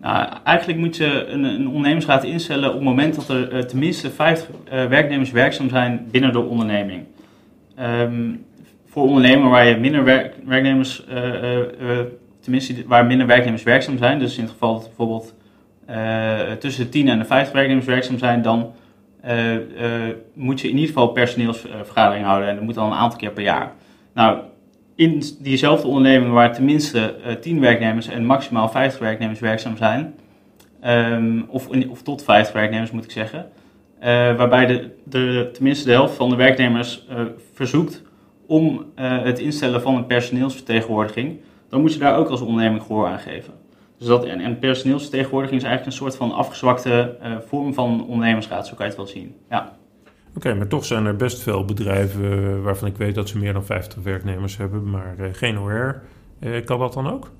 Nou, 0.00 0.28
eigenlijk 0.44 0.78
moet 0.78 0.96
je 0.96 1.26
een, 1.26 1.44
een 1.44 1.66
ondernemersraad 1.68 2.24
instellen 2.24 2.68
op 2.68 2.74
het 2.74 2.84
moment 2.84 3.14
dat 3.14 3.28
er 3.28 3.66
tenminste 3.66 4.10
50 4.10 4.48
werknemers 4.68 5.30
werkzaam 5.30 5.68
zijn 5.68 6.06
binnen 6.10 6.32
de 6.32 6.40
onderneming. 6.40 7.04
Um, 7.80 8.44
voor 8.96 9.06
ondernemer 9.06 9.50
waar 9.50 9.66
je 9.66 9.76
minder 9.76 10.04
werk, 10.04 10.34
werknemers, 10.44 11.04
uh, 11.10 11.56
uh, 11.56 12.00
tenminste 12.40 12.74
waar 12.86 13.06
minder 13.06 13.26
werknemers 13.26 13.62
werkzaam 13.62 13.98
zijn, 13.98 14.18
dus 14.18 14.36
in 14.36 14.42
het 14.42 14.52
geval 14.52 14.72
dat 14.72 14.86
bijvoorbeeld 14.86 15.34
tussen 16.58 16.84
de 16.84 16.90
10 16.90 17.08
en 17.08 17.18
de 17.18 17.24
50 17.24 17.54
werknemers 17.54 17.86
werkzaam 17.86 18.18
zijn, 18.18 18.42
dan 18.42 18.72
moet 20.34 20.60
je 20.60 20.68
in 20.68 20.74
ieder 20.74 20.86
geval 20.86 21.08
personeelsvergadering 21.08 22.24
houden 22.24 22.48
en 22.48 22.54
dat 22.54 22.64
moet 22.64 22.74
dan 22.74 22.86
een 22.86 22.98
aantal 22.98 23.18
keer 23.18 23.30
per 23.30 23.42
jaar. 23.42 23.72
Nou, 24.14 24.38
in 24.94 25.22
diezelfde 25.40 25.88
onderneming 25.88 26.32
waar 26.32 26.54
tenminste 26.54 27.14
10 27.40 27.60
werknemers 27.60 28.08
en 28.08 28.24
maximaal 28.24 28.68
50 28.68 29.00
werknemers 29.00 29.40
werkzaam 29.40 29.76
zijn, 29.76 30.14
um, 30.86 31.44
of, 31.48 31.68
of 31.88 32.02
tot 32.02 32.24
50 32.24 32.54
werknemers 32.54 32.90
moet 32.90 33.04
ik 33.04 33.10
zeggen, 33.10 33.46
waarbij 34.36 34.66
de, 34.66 34.90
de, 35.04 35.50
tenminste 35.52 35.84
de 35.84 35.92
helft 35.92 36.14
van 36.14 36.30
de 36.30 36.36
werknemers 36.36 37.06
verzoekt 37.54 38.04
om 38.46 38.84
uh, 38.98 39.22
het 39.22 39.38
instellen 39.38 39.82
van 39.82 39.94
een 39.94 40.06
personeelsvertegenwoordiging, 40.06 41.40
dan 41.68 41.80
moet 41.80 41.92
je 41.92 41.98
daar 41.98 42.16
ook 42.16 42.28
als 42.28 42.40
onderneming 42.40 42.82
gehoor 42.82 43.06
aan 43.06 43.18
geven. 43.18 43.52
Dus 43.98 44.06
dat, 44.06 44.24
en, 44.24 44.40
en 44.40 44.58
personeelsvertegenwoordiging 44.58 45.60
is 45.60 45.66
eigenlijk 45.66 45.96
een 45.96 46.02
soort 46.02 46.16
van 46.16 46.32
afgezwakte 46.32 47.16
uh, 47.22 47.36
vorm 47.46 47.74
van 47.74 48.06
ondernemersraad, 48.06 48.66
zo 48.66 48.74
kan 48.74 48.84
je 48.86 48.92
het 48.92 49.00
wel 49.00 49.10
zien. 49.10 49.34
Ja. 49.50 49.76
Oké, 50.28 50.46
okay, 50.46 50.58
maar 50.58 50.68
toch 50.68 50.84
zijn 50.84 51.06
er 51.06 51.16
best 51.16 51.42
veel 51.42 51.64
bedrijven 51.64 52.62
waarvan 52.62 52.88
ik 52.88 52.96
weet 52.96 53.14
dat 53.14 53.28
ze 53.28 53.38
meer 53.38 53.52
dan 53.52 53.64
50 53.64 54.02
werknemers 54.02 54.56
hebben, 54.56 54.90
maar 54.90 55.14
uh, 55.20 55.26
geen 55.32 55.58
OR. 55.58 56.02
kan 56.64 56.78
dat 56.78 56.92
dan 56.92 57.10
ook? 57.10 57.30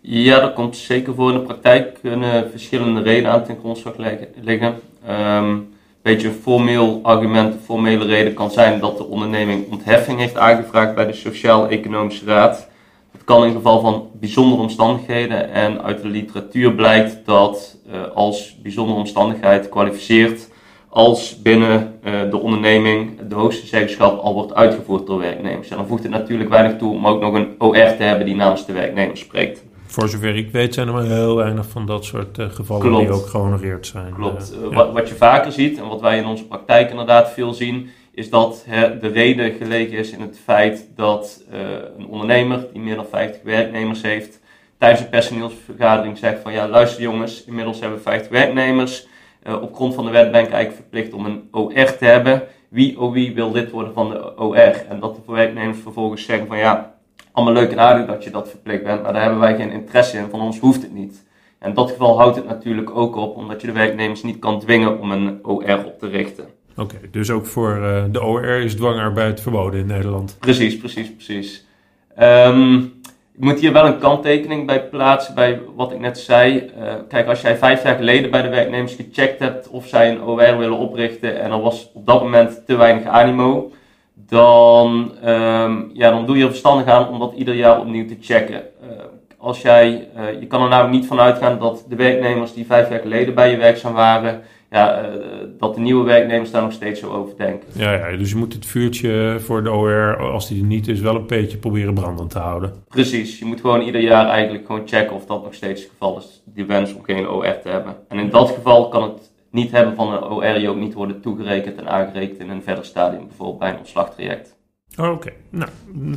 Ja, 0.00 0.40
dat 0.40 0.52
komt 0.52 0.76
zeker 0.76 1.14
voor. 1.14 1.32
In 1.32 1.38
de 1.38 1.44
praktijk 1.44 1.98
kunnen 2.00 2.50
verschillende 2.50 3.02
redenen 3.02 3.32
aan 3.32 3.44
ten 3.44 3.58
grondslag 3.58 3.94
liggen. 4.42 4.74
Um, 5.08 5.68
beetje 6.06 6.28
een 6.28 6.42
formeel 6.42 7.00
argument, 7.02 7.54
een 7.54 7.60
formele 7.60 8.04
reden 8.04 8.34
kan 8.34 8.50
zijn 8.50 8.80
dat 8.80 8.96
de 8.96 9.06
onderneming 9.06 9.70
ontheffing 9.70 10.18
heeft 10.18 10.36
aangevraagd 10.36 10.94
bij 10.94 11.06
de 11.06 11.12
Sociaal-Economische 11.12 12.24
Raad. 12.24 12.68
Het 13.12 13.24
kan 13.24 13.44
in 13.44 13.52
geval 13.52 13.80
van 13.80 14.10
bijzondere 14.20 14.62
omstandigheden 14.62 15.50
en 15.52 15.82
uit 15.82 16.02
de 16.02 16.08
literatuur 16.08 16.74
blijkt 16.74 17.18
dat 17.24 17.76
uh, 17.88 17.94
als 18.14 18.56
bijzondere 18.62 18.98
omstandigheid 18.98 19.68
kwalificeert 19.68 20.48
als 20.88 21.42
binnen 21.42 21.98
uh, 22.04 22.30
de 22.30 22.40
onderneming 22.40 23.28
de 23.28 23.34
hoogste 23.34 23.66
zeggenschap 23.66 24.18
al 24.18 24.34
wordt 24.34 24.54
uitgevoerd 24.54 25.06
door 25.06 25.18
werknemers. 25.18 25.68
En 25.68 25.76
dan 25.76 25.86
voegt 25.86 26.02
het 26.02 26.12
natuurlijk 26.12 26.50
weinig 26.50 26.78
toe 26.78 26.92
om 26.92 27.06
ook 27.06 27.20
nog 27.20 27.34
een 27.34 27.54
OR 27.58 27.72
te 27.72 28.02
hebben 28.02 28.26
die 28.26 28.36
namens 28.36 28.66
de 28.66 28.72
werknemers 28.72 29.20
spreekt. 29.20 29.64
Voor 29.86 30.08
zover 30.08 30.36
ik 30.36 30.50
weet 30.50 30.74
zijn 30.74 30.86
er 30.86 30.92
maar 30.94 31.04
heel 31.04 31.36
weinig 31.36 31.68
van 31.68 31.86
dat 31.86 32.04
soort 32.04 32.38
uh, 32.38 32.50
gevallen 32.50 32.86
Klopt. 32.86 33.06
die 33.06 33.14
ook 33.14 33.26
gehonoreerd 33.26 33.86
zijn. 33.86 34.14
Klopt. 34.14 34.52
Uh, 34.52 34.58
Uh, 34.62 34.70
ja. 34.70 34.76
wat, 34.76 34.92
wat 34.92 35.08
je 35.08 35.14
vaker 35.14 35.52
ziet 35.52 35.78
en 35.78 35.88
wat 35.88 36.00
wij 36.00 36.18
in 36.18 36.26
onze 36.26 36.46
praktijk 36.46 36.90
inderdaad 36.90 37.30
veel 37.32 37.54
zien, 37.54 37.90
is 38.14 38.30
dat 38.30 38.64
hè, 38.68 38.98
de 38.98 39.08
reden 39.08 39.52
gelegen 39.52 39.98
is 39.98 40.10
in 40.10 40.20
het 40.20 40.40
feit 40.44 40.88
dat 40.94 41.44
uh, 41.52 41.60
een 41.98 42.06
ondernemer 42.06 42.66
die 42.72 42.82
meer 42.82 42.94
dan 42.96 43.06
50 43.10 43.42
werknemers 43.42 44.02
heeft, 44.02 44.40
tijdens 44.78 45.00
een 45.00 45.08
personeelsvergadering 45.08 46.18
zegt 46.18 46.42
van 46.42 46.52
ja, 46.52 46.68
luister 46.68 47.02
jongens, 47.02 47.44
inmiddels 47.44 47.80
hebben 47.80 47.98
we 47.98 48.04
50 48.04 48.30
werknemers. 48.30 49.06
Op 49.62 49.74
grond 49.74 49.94
van 49.94 50.04
de 50.04 50.10
wet 50.10 50.30
ben 50.30 50.44
ik 50.44 50.50
eigenlijk 50.50 50.74
verplicht 50.74 51.12
om 51.12 51.24
een 51.26 51.48
OR 51.50 51.96
te 51.96 52.04
hebben. 52.04 52.42
Wie 52.68 53.00
oh 53.00 53.12
wie 53.12 53.34
wil 53.34 53.52
lid 53.52 53.70
worden 53.70 53.92
van 53.92 54.10
de 54.10 54.38
OR? 54.38 54.84
En 54.88 55.00
dat 55.00 55.14
de 55.14 55.32
werknemers 55.32 55.78
vervolgens 55.78 56.24
zeggen 56.24 56.46
van 56.46 56.58
ja, 56.58 56.95
allemaal 57.36 57.54
leuk 57.54 57.70
en 57.70 57.80
aardig 57.80 58.06
dat 58.06 58.24
je 58.24 58.30
dat 58.30 58.48
verplicht 58.48 58.82
bent, 58.82 59.02
maar 59.02 59.12
daar 59.12 59.22
hebben 59.22 59.40
wij 59.40 59.56
geen 59.56 59.70
interesse 59.70 60.18
in, 60.18 60.30
van 60.30 60.40
ons 60.40 60.58
hoeft 60.58 60.82
het 60.82 60.94
niet. 60.94 61.24
En 61.58 61.68
in 61.68 61.74
dat 61.74 61.90
geval 61.90 62.18
houdt 62.18 62.36
het 62.36 62.46
natuurlijk 62.46 62.96
ook 62.96 63.16
op, 63.16 63.36
omdat 63.36 63.60
je 63.60 63.66
de 63.66 63.72
werknemers 63.72 64.22
niet 64.22 64.38
kan 64.38 64.60
dwingen 64.60 65.00
om 65.00 65.12
een 65.12 65.38
OR 65.42 65.84
op 65.84 65.98
te 65.98 66.08
richten. 66.08 66.44
Oké, 66.76 66.80
okay, 66.80 67.08
dus 67.10 67.30
ook 67.30 67.46
voor 67.46 67.76
uh, 67.76 68.04
de 68.10 68.22
OR 68.22 68.44
is 68.44 68.74
dwangarbeid 68.74 69.40
verboden 69.40 69.80
in 69.80 69.86
Nederland? 69.86 70.36
Precies, 70.40 70.76
precies, 70.76 71.12
precies. 71.12 71.66
Um, 72.18 72.82
ik 73.34 73.44
moet 73.44 73.60
hier 73.60 73.72
wel 73.72 73.86
een 73.86 73.98
kanttekening 73.98 74.66
bij 74.66 74.88
plaatsen 74.88 75.34
bij 75.34 75.60
wat 75.74 75.92
ik 75.92 75.98
net 75.98 76.18
zei. 76.18 76.70
Uh, 76.78 76.94
kijk, 77.08 77.26
als 77.26 77.40
jij 77.40 77.56
vijf 77.56 77.82
jaar 77.82 77.96
geleden 77.96 78.30
bij 78.30 78.42
de 78.42 78.48
werknemers 78.48 78.94
gecheckt 78.94 79.38
hebt 79.38 79.68
of 79.68 79.86
zij 79.86 80.10
een 80.10 80.22
OR 80.22 80.58
willen 80.58 80.78
oprichten 80.78 81.40
en 81.40 81.50
er 81.50 81.60
was 81.60 81.90
op 81.94 82.06
dat 82.06 82.22
moment 82.22 82.66
te 82.66 82.76
weinig 82.76 83.04
animo, 83.04 83.70
dan, 84.28 85.12
um, 85.24 85.90
ja, 85.92 86.10
dan 86.10 86.26
doe 86.26 86.36
je 86.36 86.42
er 86.42 86.48
verstandig 86.48 86.86
aan 86.86 87.08
om 87.08 87.18
dat 87.18 87.34
ieder 87.36 87.54
jaar 87.54 87.80
opnieuw 87.80 88.06
te 88.06 88.16
checken. 88.20 88.62
Uh, 88.82 88.88
als 89.38 89.62
jij, 89.62 90.08
uh, 90.16 90.40
je 90.40 90.46
kan 90.46 90.62
er 90.62 90.68
namelijk 90.68 90.94
niet 90.94 91.06
van 91.06 91.20
uitgaan 91.20 91.58
dat 91.58 91.84
de 91.88 91.96
werknemers 91.96 92.54
die 92.54 92.66
vijf 92.66 92.90
jaar 92.90 93.00
geleden 93.00 93.34
bij 93.34 93.50
je 93.50 93.56
werkzaam 93.56 93.92
waren, 93.92 94.42
ja, 94.70 95.02
uh, 95.02 95.08
dat 95.58 95.74
de 95.74 95.80
nieuwe 95.80 96.04
werknemers 96.04 96.50
daar 96.50 96.62
nog 96.62 96.72
steeds 96.72 97.00
zo 97.00 97.12
over 97.12 97.36
denken. 97.36 97.68
Ja, 97.72 97.92
ja, 97.92 98.16
dus 98.16 98.30
je 98.30 98.36
moet 98.36 98.52
het 98.52 98.66
vuurtje 98.66 99.36
voor 99.40 99.62
de 99.62 99.70
OR, 99.70 100.16
als 100.16 100.48
die 100.48 100.60
er 100.60 100.66
niet 100.66 100.88
is, 100.88 101.00
wel 101.00 101.14
een 101.14 101.26
beetje 101.26 101.56
proberen 101.56 101.94
brandend 101.94 102.30
te 102.30 102.38
houden. 102.38 102.72
Precies, 102.88 103.38
je 103.38 103.44
moet 103.44 103.60
gewoon 103.60 103.80
ieder 103.80 104.00
jaar 104.00 104.28
eigenlijk 104.28 104.66
gewoon 104.66 104.88
checken 104.88 105.16
of 105.16 105.26
dat 105.26 105.42
nog 105.42 105.54
steeds 105.54 105.80
het 105.82 105.90
geval 105.90 106.18
is, 106.18 106.42
die 106.44 106.64
wens 106.64 106.94
om 106.94 107.04
geen 107.04 107.28
OR 107.28 107.60
te 107.62 107.68
hebben. 107.68 107.96
En 108.08 108.18
in 108.18 108.30
dat 108.30 108.50
geval 108.50 108.88
kan 108.88 109.02
het 109.02 109.34
niet 109.56 109.70
hebben 109.70 109.94
van 109.94 110.12
een 110.12 110.22
OR 110.22 110.58
je 110.58 110.68
ook 110.68 110.76
niet 110.76 110.94
worden 110.94 111.20
toegerekend 111.20 111.76
en 111.76 111.88
aangerekend 111.88 112.38
in 112.38 112.50
een 112.50 112.62
verder 112.62 112.84
stadium, 112.84 113.26
bijvoorbeeld 113.26 113.58
bij 113.58 113.70
een 113.70 113.78
ontslagtraject. 113.78 114.56
Oké, 114.96 115.32
nou, 115.50 115.70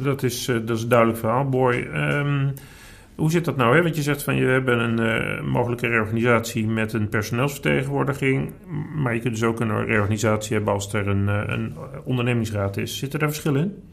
dat 0.03 0.23
is, 0.23 0.47
uh, 0.47 0.55
dat 0.65 0.77
is 0.77 0.83
een 0.83 0.89
duidelijk 0.89 1.19
verhaal, 1.19 1.49
Boy. 1.49 1.75
Um, 1.93 2.53
hoe 3.15 3.31
zit 3.31 3.45
dat 3.45 3.55
nou? 3.55 3.75
Hè? 3.75 3.83
Want 3.83 3.95
je 3.95 4.01
zegt 4.01 4.23
van 4.23 4.35
je 4.35 4.45
hebben 4.45 4.79
een 4.79 5.01
uh, 5.01 5.41
mogelijke 5.51 5.87
reorganisatie 5.87 6.67
met 6.67 6.93
een 6.93 7.09
personeelsvertegenwoordiging. 7.09 8.53
Maar 8.95 9.13
je 9.13 9.19
kunt 9.19 9.33
dus 9.33 9.43
ook 9.43 9.59
een 9.59 9.85
reorganisatie 9.85 10.55
hebben 10.55 10.73
als 10.73 10.93
er 10.93 11.07
een, 11.07 11.27
uh, 11.27 11.43
een 11.45 11.75
ondernemingsraad 12.03 12.77
is. 12.77 12.97
Zitten 12.97 13.19
daar 13.19 13.29
verschillen 13.29 13.61
in? 13.61 13.83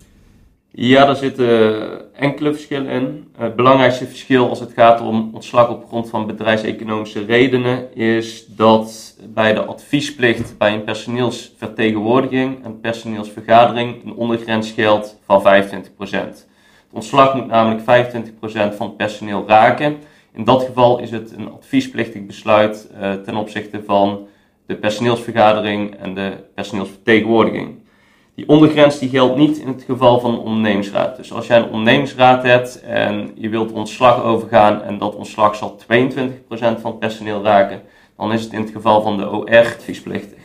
Ja, 0.70 1.04
daar 1.04 1.16
zitten 1.16 2.14
enkele 2.14 2.52
verschillen 2.52 2.90
in. 2.90 3.28
Het 3.36 3.56
belangrijkste 3.56 4.06
verschil 4.06 4.48
als 4.48 4.60
het 4.60 4.72
gaat 4.72 5.00
om 5.00 5.30
ontslag 5.34 5.70
op 5.70 5.86
grond 5.88 6.10
van 6.10 6.26
bedrijfseconomische 6.26 7.24
redenen 7.24 7.94
is 7.94 8.46
dat 8.46 9.16
bij 9.28 9.54
de 9.54 9.64
adviesplicht 9.64 10.58
bij 10.58 10.74
een 10.74 10.84
personeelsvertegenwoordiging 10.84 12.64
en 12.64 12.80
personeelsvergadering 12.80 14.04
een 14.04 14.14
ondergrens 14.14 14.70
geldt 14.70 15.18
van 15.24 15.42
25%. 15.42 15.44
Het 15.98 16.46
ontslag 16.92 17.34
moet 17.34 17.46
namelijk 17.46 17.80
25% 17.80 18.76
van 18.76 18.86
het 18.86 18.96
personeel 18.96 19.44
raken. 19.46 19.96
In 20.32 20.44
dat 20.44 20.62
geval 20.62 20.98
is 20.98 21.10
het 21.10 21.32
een 21.36 21.50
adviesplichtig 21.50 22.26
besluit 22.26 22.90
uh, 22.94 23.12
ten 23.12 23.36
opzichte 23.36 23.82
van 23.84 24.26
de 24.66 24.76
personeelsvergadering 24.76 25.94
en 25.94 26.14
de 26.14 26.32
personeelsvertegenwoordiging. 26.54 27.84
Die 28.36 28.48
ondergrens 28.48 28.98
die 28.98 29.08
geldt 29.08 29.36
niet 29.36 29.58
in 29.58 29.68
het 29.68 29.82
geval 29.82 30.20
van 30.20 30.32
een 30.32 30.38
ondernemingsraad. 30.38 31.16
Dus 31.16 31.32
als 31.32 31.46
jij 31.46 31.58
een 31.58 31.70
ondernemingsraad 31.70 32.42
hebt 32.42 32.80
en 32.80 33.30
je 33.34 33.48
wilt 33.48 33.72
ontslag 33.72 34.22
overgaan 34.22 34.82
en 34.82 34.98
dat 34.98 35.14
ontslag 35.14 35.56
zal 35.56 35.80
22% 35.80 35.86
van 36.48 36.90
het 36.90 36.98
personeel 36.98 37.42
raken, 37.42 37.82
dan 38.16 38.32
is 38.32 38.42
het 38.42 38.52
in 38.52 38.60
het 38.60 38.70
geval 38.70 39.02
van 39.02 39.16
de 39.16 39.30
OR 39.30 39.50
adviesplichtig. 39.50 40.38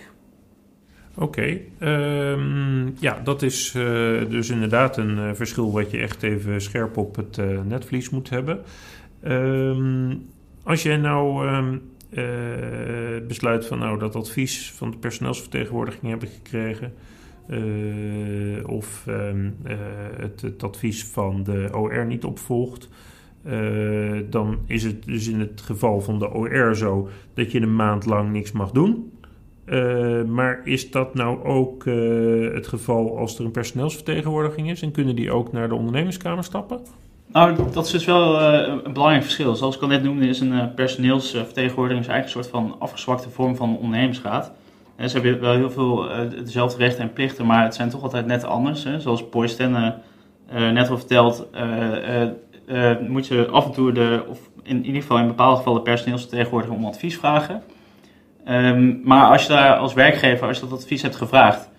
Oké, 1.16 1.58
um, 1.80 2.96
ja, 3.00 3.22
dat 3.24 3.42
is 3.42 3.74
uh, 3.78 3.84
dus 4.30 4.50
inderdaad 4.50 4.98
een 4.98 5.18
uh, 5.18 5.30
verschil 5.34 5.72
wat 5.72 5.92
je 5.92 5.98
echt 5.98 6.24
even 6.24 6.62
scherp 6.62 6.98
op 6.98 7.16
het 7.16 7.38
uh, 7.38 7.60
netvlies 7.64 8.10
moet 8.10 8.30
hebben. 8.30 8.62
Um, 9.28 10.26
als 10.64 10.84
jij 10.84 10.98
nou 10.98 11.48
um, 11.48 11.82
besluit 13.28 13.66
van 13.66 13.80
nou 13.80 14.00
dat 14.00 14.16
advies 14.16 14.72
van 14.76 14.92
de 14.92 14.98
personeelsvertegenwoordiging 14.98 16.10
hebben 16.10 16.30
gekregen, 16.30 16.94
of 18.66 19.06
het, 20.18 20.42
het, 20.42 20.64
advies 20.64 21.06
van 21.06 21.44
de 21.44 21.70
OR 21.72 22.06
niet 22.06 22.24
opvolgt, 22.24 22.90
dan 24.30 24.58
is 24.66 24.84
het 24.84 25.04
dus 25.04 25.28
in 25.28 25.40
het 25.40 25.62
geval 25.62 26.02
van 26.02 26.20
de 26.20 26.34
OR 26.34 26.76
zo 26.76 27.10
dat 27.34 27.52
je 27.52 27.62
een 27.62 27.76
maand 27.76 28.06
lang 28.06 28.32
niks 28.32 28.52
mag 28.52 28.72
doen. 28.72 29.12
Maar 30.28 30.62
is 30.64 30.92
dat 30.92 31.14
nou 31.14 31.44
ook 31.44 31.86
het 32.54 32.68
geval 32.68 33.18
als 33.18 33.40
er 33.40 33.46
een 33.46 33.52
personeelsvertegenwoordiging 33.52 34.70
is? 34.70 34.82
En 34.82 34.92
kunnen 34.92 35.16
die 35.16 35.32
ook 35.32 35.52
naar 35.52 35.70
de 35.70 35.76
ondernemingskamer 35.76 36.44
stappen? 36.44 36.80
Nou, 37.34 37.56
dat 37.72 37.86
is 37.86 37.92
dus 37.92 38.06
wel 38.06 38.42
een 38.42 38.94
belangrijk 38.94 39.24
verschil. 39.24 39.56
Zoals 39.56 39.76
ik 39.76 39.82
al 39.82 39.88
net 39.88 40.04
noemde, 40.04 40.28
is 40.28 40.40
een 40.40 40.74
personeelsvertegenwoordiging 40.74 42.08
eigenlijk 42.08 42.38
een 42.38 42.44
soort 42.44 42.64
van 42.64 42.80
afgezwakte 42.80 43.30
vorm 43.30 43.56
van 43.56 43.78
ondernemingsraad. 43.78 44.52
Ze 45.10 45.20
hebben 45.20 45.40
wel 45.40 45.56
heel 45.56 45.72
veel 45.72 46.08
dezelfde 46.44 46.78
rechten 46.78 47.04
en 47.04 47.14
plichten, 47.14 47.46
maar 47.46 47.64
het 47.64 47.76
zijn 47.76 47.90
toch 47.90 48.04
altijd 48.04 48.26
net 48.26 48.44
anders. 48.44 48.84
Hè? 48.84 49.00
Zoals 49.00 49.30
Boy 49.30 49.48
Stenne 49.48 49.96
net 50.50 50.90
al 50.90 50.98
verteld, 50.98 51.48
moet 53.08 53.28
je 53.28 53.48
af 53.48 53.66
en 53.66 53.72
toe 53.72 53.92
de, 53.92 54.24
of 54.28 54.40
in 54.64 54.86
ieder 54.86 55.02
geval 55.02 55.18
in 55.18 55.28
bepaalde 55.28 55.58
gevallen 55.58 55.82
personeelsvertegenwoordiger 55.82 56.76
om 56.76 56.86
advies 56.86 57.18
vragen. 57.18 57.62
Um, 58.48 59.02
maar 59.04 59.32
als 59.32 59.42
je 59.42 59.50
daar 59.50 59.76
als 59.76 59.94
werkgever, 59.94 60.48
als 60.48 60.60
je 60.60 60.68
dat 60.68 60.80
advies 60.80 61.02
hebt 61.02 61.16
gevraagd 61.16 61.70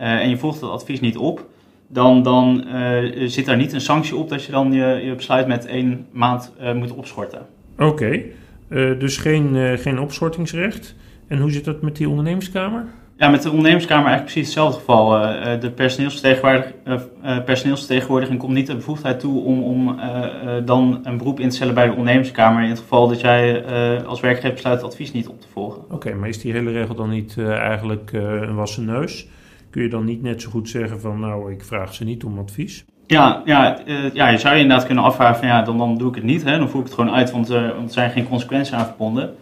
uh, 0.00 0.12
en 0.12 0.28
je 0.28 0.36
volgt 0.36 0.60
dat 0.60 0.70
advies 0.70 1.00
niet 1.00 1.16
op, 1.16 1.46
dan, 1.88 2.22
dan 2.22 2.64
uh, 2.74 3.28
zit 3.28 3.46
daar 3.46 3.56
niet 3.56 3.72
een 3.72 3.80
sanctie 3.80 4.16
op 4.16 4.28
dat 4.28 4.44
je 4.44 4.52
dan 4.52 4.72
je, 4.72 5.00
je 5.04 5.14
besluit 5.14 5.46
met 5.46 5.66
één 5.66 6.06
maand 6.10 6.52
uh, 6.60 6.72
moet 6.72 6.92
opschorten. 6.92 7.46
Oké, 7.78 8.22
dus 8.98 9.16
geen, 9.16 9.78
geen 9.78 9.98
opschortingsrecht. 9.98 10.94
En 11.26 11.38
hoe 11.38 11.50
zit 11.50 11.64
dat 11.64 11.82
met 11.82 11.96
die 11.96 12.08
ondernemingskamer? 12.08 12.84
Ja, 13.18 13.28
met 13.28 13.42
de 13.42 13.48
ondernemerskamer 13.48 14.06
eigenlijk 14.06 14.32
precies 14.32 14.54
hetzelfde 14.54 14.78
geval. 14.78 15.10
de 15.60 15.70
personeelsvertegenwoordiging, 15.70 17.44
personeelsvertegenwoordiging 17.44 18.38
komt 18.38 18.52
niet 18.52 18.66
de 18.66 18.74
bevoegdheid 18.74 19.20
toe 19.20 19.42
om, 19.42 19.62
om 19.62 19.96
dan 20.64 21.00
een 21.02 21.16
beroep 21.16 21.40
in 21.40 21.48
te 21.48 21.54
stellen 21.54 21.74
bij 21.74 21.84
de 21.84 21.90
ondernemerskamer. 21.90 22.62
In 22.62 22.68
het 22.68 22.78
geval 22.78 23.08
dat 23.08 23.20
jij 23.20 23.64
als 24.04 24.20
werkgever 24.20 24.52
besluit 24.52 24.76
het 24.76 24.84
advies 24.84 25.12
niet 25.12 25.28
op 25.28 25.40
te 25.40 25.46
volgen. 25.52 25.82
Oké, 25.82 25.94
okay, 25.94 26.12
maar 26.12 26.28
is 26.28 26.40
die 26.40 26.52
hele 26.52 26.70
regel 26.70 26.94
dan 26.94 27.10
niet 27.10 27.38
eigenlijk 27.38 28.10
een 28.12 28.54
wassen 28.54 28.84
neus? 28.84 29.28
Kun 29.70 29.82
je 29.82 29.88
dan 29.88 30.04
niet 30.04 30.22
net 30.22 30.42
zo 30.42 30.50
goed 30.50 30.68
zeggen 30.68 31.00
van 31.00 31.20
nou, 31.20 31.52
ik 31.52 31.64
vraag 31.64 31.94
ze 31.94 32.04
niet 32.04 32.24
om 32.24 32.38
advies? 32.38 32.84
Ja, 33.06 33.42
ja, 33.44 33.78
ja 34.12 34.28
je 34.28 34.38
zou 34.38 34.54
je 34.54 34.60
inderdaad 34.60 34.86
kunnen 34.86 35.04
afvragen 35.04 35.36
van 35.36 35.48
ja, 35.48 35.62
dan, 35.62 35.78
dan 35.78 35.98
doe 35.98 36.08
ik 36.08 36.14
het 36.14 36.24
niet. 36.24 36.44
Hè? 36.44 36.58
Dan 36.58 36.68
voer 36.68 36.80
ik 36.80 36.86
het 36.86 36.94
gewoon 36.94 37.14
uit, 37.14 37.30
want, 37.30 37.48
want 37.48 37.86
er 37.86 37.92
zijn 37.92 38.10
geen 38.10 38.28
consequenties 38.28 38.74
aan 38.74 38.86
verbonden. 38.86 39.34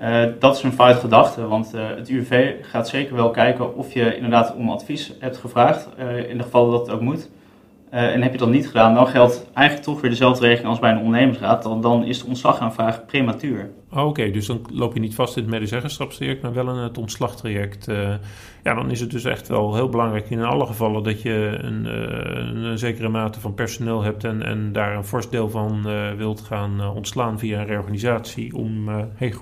Uh, 0.00 0.24
dat 0.38 0.56
is 0.56 0.62
een 0.62 0.72
fout 0.72 0.96
gedachte, 0.96 1.46
want 1.46 1.72
uh, 1.74 1.88
het 1.96 2.08
UWV 2.08 2.54
gaat 2.62 2.88
zeker 2.88 3.14
wel 3.14 3.30
kijken 3.30 3.76
of 3.76 3.92
je 3.92 4.14
inderdaad 4.14 4.54
om 4.54 4.70
advies 4.70 5.12
hebt 5.18 5.36
gevraagd, 5.36 5.88
uh, 5.98 6.30
in 6.30 6.36
de 6.36 6.42
geval 6.42 6.70
dat 6.70 6.80
het 6.80 6.90
ook 6.90 7.00
moet. 7.00 7.30
en 7.90 8.22
heb 8.22 8.32
je 8.32 8.38
dat 8.38 8.48
niet 8.48 8.66
gedaan, 8.66 8.94
dan 8.94 9.06
geldt 9.06 9.46
eigenlijk 9.52 9.86
toch 9.86 10.00
weer 10.00 10.10
dezelfde 10.10 10.46
regeling 10.46 10.68
als 10.68 10.78
bij 10.78 10.90
een 10.90 10.98
ondernemingsraad. 10.98 11.62
Dan, 11.62 11.80
dan 11.80 12.04
is 12.04 12.20
de 12.20 12.26
ontslagaanvraag 12.26 13.06
prematuur. 13.06 13.70
Oh, 13.92 13.98
Oké, 13.98 14.08
okay. 14.08 14.30
dus 14.30 14.46
dan 14.46 14.60
loop 14.72 14.94
je 14.94 15.00
niet 15.00 15.14
vast 15.14 15.36
in 15.36 15.42
het 15.42 15.50
medezeggenschapstraject, 15.50 16.42
maar 16.42 16.52
wel 16.52 16.68
in 16.68 16.82
het 16.82 16.98
ontslagtraject. 16.98 17.86
ja, 18.64 18.74
dan 18.74 18.90
is 18.90 19.00
het 19.00 19.10
dus 19.10 19.24
echt 19.24 19.48
wel 19.48 19.74
heel 19.74 19.88
belangrijk 19.88 20.30
in 20.30 20.42
alle 20.42 20.66
gevallen 20.66 21.02
dat 21.02 21.22
je 21.22 21.58
een, 21.60 21.84
een, 21.84 22.56
een 22.56 22.78
zekere 22.78 23.08
mate 23.08 23.40
van 23.40 23.54
personeel 23.54 24.02
hebt 24.02 24.24
en, 24.24 24.42
en 24.42 24.72
daar 24.72 24.96
een 24.96 25.04
fors 25.04 25.30
deel 25.30 25.50
van 25.50 25.82
wilt 26.16 26.40
gaan 26.40 26.90
ontslaan 26.94 27.38
via 27.38 27.60
een 27.60 27.66
reorganisatie 27.66 28.56
om 28.56 28.88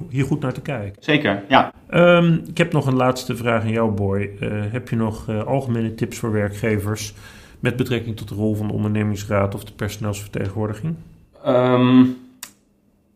hier 0.09 0.25
goed 0.25 0.41
naar 0.41 0.53
te 0.53 0.61
kijken. 0.61 1.03
Zeker, 1.03 1.45
ja. 1.49 1.73
Um, 1.91 2.43
ik 2.49 2.59
heb 2.59 2.73
nog 2.73 2.87
een 2.87 2.97
laatste 2.97 3.37
vraag 3.37 3.63
aan 3.63 3.71
jou, 3.71 3.91
Boy. 3.91 4.31
Uh, 4.41 4.63
heb 4.69 4.89
je 4.89 4.97
nog 4.97 5.29
uh, 5.29 5.45
algemene 5.45 5.95
tips 5.95 6.19
voor 6.19 6.33
werkgevers 6.33 7.15
met 7.61 7.77
betrekking 7.77 8.17
tot 8.17 8.29
de 8.29 8.35
rol 8.35 8.55
van 8.55 8.67
de 8.67 8.73
ondernemingsraad 8.73 9.55
of 9.55 9.65
de 9.65 9.73
personeelsvertegenwoordiging? 9.73 10.95
Um, 11.47 12.17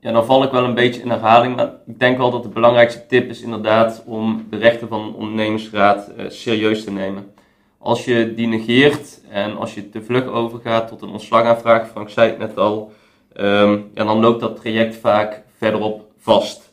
ja, 0.02 0.12
dan 0.12 0.24
val 0.24 0.42
ik 0.42 0.50
wel 0.50 0.64
een 0.64 0.74
beetje 0.74 1.02
in 1.02 1.10
herhaling, 1.10 1.56
maar 1.56 1.72
ik 1.86 1.98
denk 1.98 2.18
wel 2.18 2.30
dat 2.30 2.42
de 2.42 2.48
belangrijkste 2.48 3.06
tip 3.06 3.30
is 3.30 3.40
inderdaad 3.40 4.02
om 4.06 4.46
de 4.50 4.56
rechten 4.56 4.88
van 4.88 5.00
een 5.00 5.14
ondernemingsraad 5.14 6.10
uh, 6.18 6.24
serieus 6.28 6.84
te 6.84 6.90
nemen. 6.90 7.34
Als 7.78 8.04
je 8.04 8.34
die 8.34 8.46
negeert 8.46 9.20
en 9.30 9.56
als 9.56 9.74
je 9.74 9.90
te 9.90 10.02
vlug 10.02 10.26
overgaat 10.26 10.88
tot 10.88 11.02
een 11.02 11.08
ontslagaanvraag, 11.08 11.88
Frank 11.88 12.08
zei 12.08 12.28
het 12.30 12.38
net 12.38 12.58
al, 12.58 12.92
Um, 13.40 13.90
en 13.94 14.06
dan 14.06 14.20
loopt 14.20 14.40
dat 14.40 14.60
traject 14.60 14.96
vaak 14.96 15.42
verderop 15.56 16.10
vast. 16.18 16.71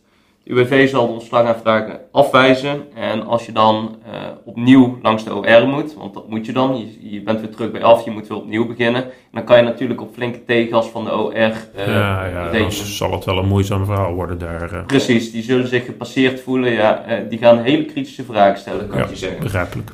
UWV 0.50 0.90
zal 0.90 1.08
de 1.08 1.14
ontslagaanvragen 1.14 2.00
afwijzen. 2.12 2.94
En 2.96 3.26
als 3.26 3.46
je 3.46 3.52
dan 3.52 3.98
uh, 4.08 4.14
opnieuw 4.46 5.00
langs 5.02 5.24
de 5.24 5.36
OR 5.36 5.68
moet, 5.68 5.94
want 5.94 6.14
dat 6.14 6.30
moet 6.30 6.46
je 6.46 6.52
dan, 6.52 6.78
je, 6.78 7.12
je, 7.12 7.22
bent 7.22 7.40
weer 7.40 7.50
terug 7.50 7.72
bij 7.72 7.84
af, 7.84 8.06
je 8.06 8.12
moet 8.12 8.28
weer 8.28 8.38
opnieuw 8.38 8.68
beginnen. 8.68 9.06
dan 9.32 9.44
kan 9.44 9.58
je 9.58 9.64
natuurlijk 9.64 10.02
op 10.02 10.14
flinke 10.14 10.46
tegengas 10.46 10.88
van 10.88 11.04
de 11.04 11.18
OR. 11.18 11.34
Uh, 11.34 11.52
ja, 11.76 12.26
ja 12.26 12.52
dan 12.52 12.72
zal 12.72 13.12
het 13.12 13.26
wel 13.26 13.38
een 13.38 13.48
moeizaam 13.48 13.86
verhaal 13.86 14.14
worden 14.14 14.40
daar. 14.40 14.74
Uh. 14.74 14.86
Precies, 14.86 15.32
die 15.32 15.44
zullen 15.44 15.68
zich 15.68 15.86
gepasseerd 15.86 16.42
voelen. 16.42 16.72
Ja, 16.72 17.04
die 17.30 17.40
gaan 17.40 17.62
hele 17.62 17.86
kritische 17.86 18.24
vragen 18.24 18.60
stellen, 18.60 18.88
kan 18.88 19.00
ja, 19.00 19.08
je 19.10 19.16
zeggen. 19.16 19.40
Begrijpelijk. 19.40 19.92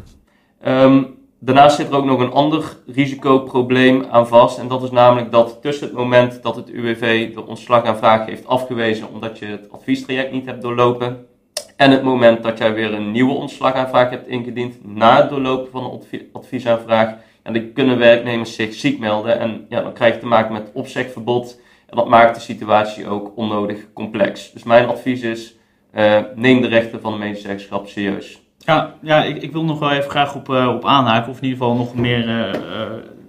Um, 0.67 1.14
Daarnaast 1.45 1.75
zit 1.75 1.87
er 1.89 1.95
ook 1.95 2.05
nog 2.05 2.19
een 2.19 2.31
ander 2.31 2.77
risicoprobleem 2.87 4.05
aan 4.11 4.27
vast. 4.27 4.57
En 4.57 4.67
dat 4.67 4.83
is 4.83 4.91
namelijk 4.91 5.31
dat 5.31 5.61
tussen 5.61 5.87
het 5.87 5.95
moment 5.95 6.43
dat 6.43 6.55
het 6.55 6.69
UWV 6.69 7.33
de 7.33 7.45
ontslagaanvraag 7.45 8.25
heeft 8.25 8.47
afgewezen 8.47 9.09
omdat 9.13 9.39
je 9.39 9.45
het 9.45 9.71
adviestraject 9.71 10.31
niet 10.31 10.45
hebt 10.45 10.61
doorlopen. 10.61 11.27
En 11.75 11.91
het 11.91 12.03
moment 12.03 12.43
dat 12.43 12.57
jij 12.57 12.73
weer 12.73 12.93
een 12.93 13.11
nieuwe 13.11 13.33
ontslagaanvraag 13.33 14.09
hebt 14.09 14.27
ingediend 14.27 14.85
na 14.85 15.21
het 15.21 15.29
doorlopen 15.29 15.71
van 15.71 15.83
een 15.83 16.29
adviesaanvraag. 16.33 17.15
En 17.43 17.53
dan 17.53 17.73
kunnen 17.73 17.97
werknemers 17.97 18.55
zich 18.55 18.73
ziek 18.73 18.99
melden. 18.99 19.39
En 19.39 19.65
ja, 19.69 19.81
dan 19.81 19.93
krijg 19.93 20.13
je 20.13 20.19
te 20.19 20.25
maken 20.25 20.53
met 20.53 20.71
opzegverbod. 20.73 21.61
En 21.85 21.97
dat 21.97 22.07
maakt 22.07 22.35
de 22.35 22.41
situatie 22.41 23.07
ook 23.07 23.31
onnodig 23.35 23.93
complex. 23.93 24.51
Dus 24.51 24.63
mijn 24.63 24.87
advies 24.87 25.21
is, 25.21 25.55
uh, 25.93 26.19
neem 26.35 26.61
de 26.61 26.67
rechten 26.67 27.01
van 27.01 27.11
de 27.11 27.17
medische 27.17 27.57
serieus. 27.85 28.44
Ja, 28.65 28.95
ja 29.01 29.23
ik, 29.23 29.41
ik 29.41 29.51
wil 29.51 29.63
nog 29.63 29.79
wel 29.79 29.91
even 29.91 30.09
graag 30.09 30.35
op, 30.35 30.49
uh, 30.49 30.67
op 30.75 30.85
aanhaken. 30.85 31.31
Of 31.31 31.37
in 31.37 31.43
ieder 31.43 31.57
geval 31.57 31.75
nog 31.75 31.95
meer, 31.95 32.27
uh, 32.27 32.37
uh, 32.37 32.51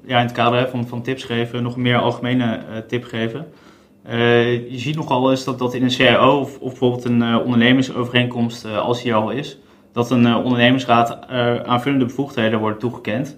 ja, 0.06 0.18
in 0.18 0.26
het 0.26 0.32
kader 0.32 0.68
van, 0.68 0.86
van 0.86 1.02
tips 1.02 1.24
geven, 1.24 1.62
nog 1.62 1.74
een 1.74 1.82
meer 1.82 1.98
algemene 1.98 2.60
tip 2.88 3.04
geven. 3.04 3.46
je 4.68 4.78
ziet 4.78 4.96
nogal 4.96 5.30
eens 5.30 5.44
dat, 5.44 5.58
dat 5.58 5.74
in 5.74 5.82
een 5.82 5.90
CIO 5.90 6.40
of, 6.40 6.58
bijvoorbeeld 6.60 7.04
een 7.04 7.36
ondernemersovereenkomst, 7.38 8.64
als 8.64 9.02
die 9.02 9.14
al 9.14 9.30
is, 9.30 9.58
dat 9.92 10.10
een 10.10 10.34
ondernemersraad 10.34 11.28
aanvullende 11.66 12.04
bevoegdheden 12.04 12.58
worden 12.58 12.78
toegekend. 12.78 13.36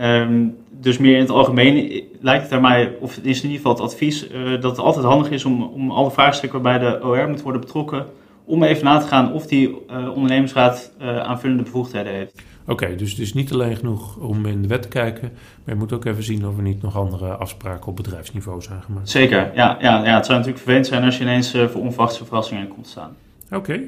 Um, 0.00 0.56
dus 0.70 0.98
meer 0.98 1.14
in 1.14 1.20
het 1.20 1.30
algemeen 1.30 2.02
lijkt 2.20 2.42
het 2.42 2.52
er 2.52 2.60
mij, 2.60 2.96
of 3.00 3.16
is 3.16 3.42
in 3.42 3.50
ieder 3.50 3.56
geval 3.56 3.72
het 3.72 3.80
advies, 3.80 4.28
dat 4.60 4.70
het 4.70 4.78
altijd 4.78 5.04
handig 5.04 5.30
is 5.30 5.44
om, 5.44 5.62
om 5.62 5.90
alle 5.90 6.10
vraagstukken 6.10 6.62
waarbij 6.62 6.90
de 6.90 7.04
OR 7.06 7.28
moet 7.28 7.42
worden 7.42 7.60
betrokken 7.60 8.06
om 8.44 8.62
even 8.62 8.84
na 8.84 8.98
te 8.98 9.06
gaan 9.06 9.32
of 9.32 9.46
die 9.46 9.68
uh, 9.68 10.08
ondernemingsraad 10.14 10.92
uh, 11.02 11.18
aanvullende 11.18 11.62
bevoegdheden 11.62 12.12
heeft. 12.12 12.42
Oké, 12.66 12.96
dus 12.96 13.10
het 13.10 13.18
is 13.18 13.34
niet 13.34 13.52
alleen 13.52 13.76
genoeg 13.76 14.16
om 14.16 14.46
in 14.46 14.62
de 14.62 14.68
wet 14.68 14.82
te 14.82 14.88
kijken, 14.88 15.32
maar 15.64 15.74
je 15.74 15.80
moet 15.80 15.92
ook 15.92 16.04
even 16.04 16.22
zien 16.22 16.46
of 16.46 16.56
er 16.56 16.62
niet 16.62 16.82
nog 16.82 16.96
andere 16.96 17.34
afspraken 17.34 17.86
op 17.86 17.96
bedrijfsniveau 17.96 18.62
zijn 18.62 18.82
gemaakt. 18.82 19.10
Zeker, 19.10 19.50
ja. 19.54 19.76
ja, 19.80 20.04
ja 20.04 20.14
het 20.14 20.26
zou 20.26 20.38
natuurlijk 20.38 20.64
vervelend 20.64 20.86
zijn 20.86 21.04
als 21.04 21.16
je 21.16 21.22
ineens 21.22 21.54
uh, 21.54 21.66
voor 21.66 21.80
onverwachte 21.80 22.24
verrassingen 22.24 22.68
komt 22.68 22.86
staan. 22.86 23.16
Oké, 23.50 23.80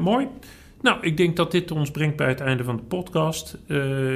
mooi. 0.00 0.26
Nou, 0.80 0.98
ik 1.00 1.16
denk 1.16 1.36
dat 1.36 1.50
dit 1.50 1.70
ons 1.70 1.90
brengt 1.90 2.16
bij 2.16 2.28
het 2.28 2.40
einde 2.40 2.64
van 2.64 2.76
de 2.76 2.82
podcast. 2.82 3.58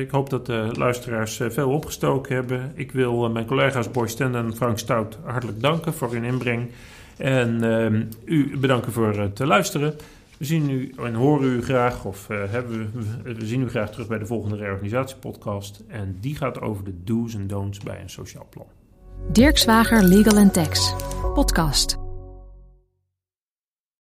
ik 0.01 0.11
hoop 0.11 0.31
dat 0.31 0.47
de 0.47 0.71
luisteraars 0.73 1.41
veel 1.49 1.71
opgestoken 1.71 2.35
hebben. 2.35 2.73
Ik 2.75 2.93
wil 2.93 3.31
mijn 3.31 3.47
collega's 3.47 3.91
Boy 3.91 4.07
Stenden 4.09 4.45
en 4.45 4.57
Frank 4.57 4.79
Stout 4.79 5.19
hartelijk 5.25 5.61
danken 5.61 5.95
voor 5.95 6.13
hun 6.13 6.25
inbreng. 6.25 6.71
En 7.19 7.65
uh, 7.65 8.03
u 8.25 8.59
bedanken 8.59 8.93
voor 8.93 9.19
het 9.19 9.39
luisteren. 9.39 9.95
We 10.39 10.45
zien 10.45 10.71
u 10.71 10.93
en 11.05 11.15
horen 11.15 11.53
u 11.53 11.63
graag, 11.63 12.05
of 12.05 12.29
uh, 12.31 12.39
hebben 12.51 12.91
we, 13.23 13.35
we 13.35 13.47
zien 13.47 13.63
u 13.63 13.69
graag 13.69 13.91
terug 13.91 14.07
bij 14.07 14.19
de 14.19 14.27
volgende 14.27 14.57
reorganisatiepodcast. 14.57 15.83
En 15.89 16.17
die 16.21 16.37
gaat 16.37 16.61
over 16.61 16.85
de 16.85 16.95
do's 17.05 17.35
en 17.35 17.47
don'ts 17.47 17.79
bij 17.79 18.01
een 18.01 18.11
sociaal 18.11 18.47
plan. 18.51 18.67
Dirk 19.33 19.59
Zwager 19.59 20.03
Legal 20.03 20.51
Tax, 20.51 20.95
podcast. 21.35 22.08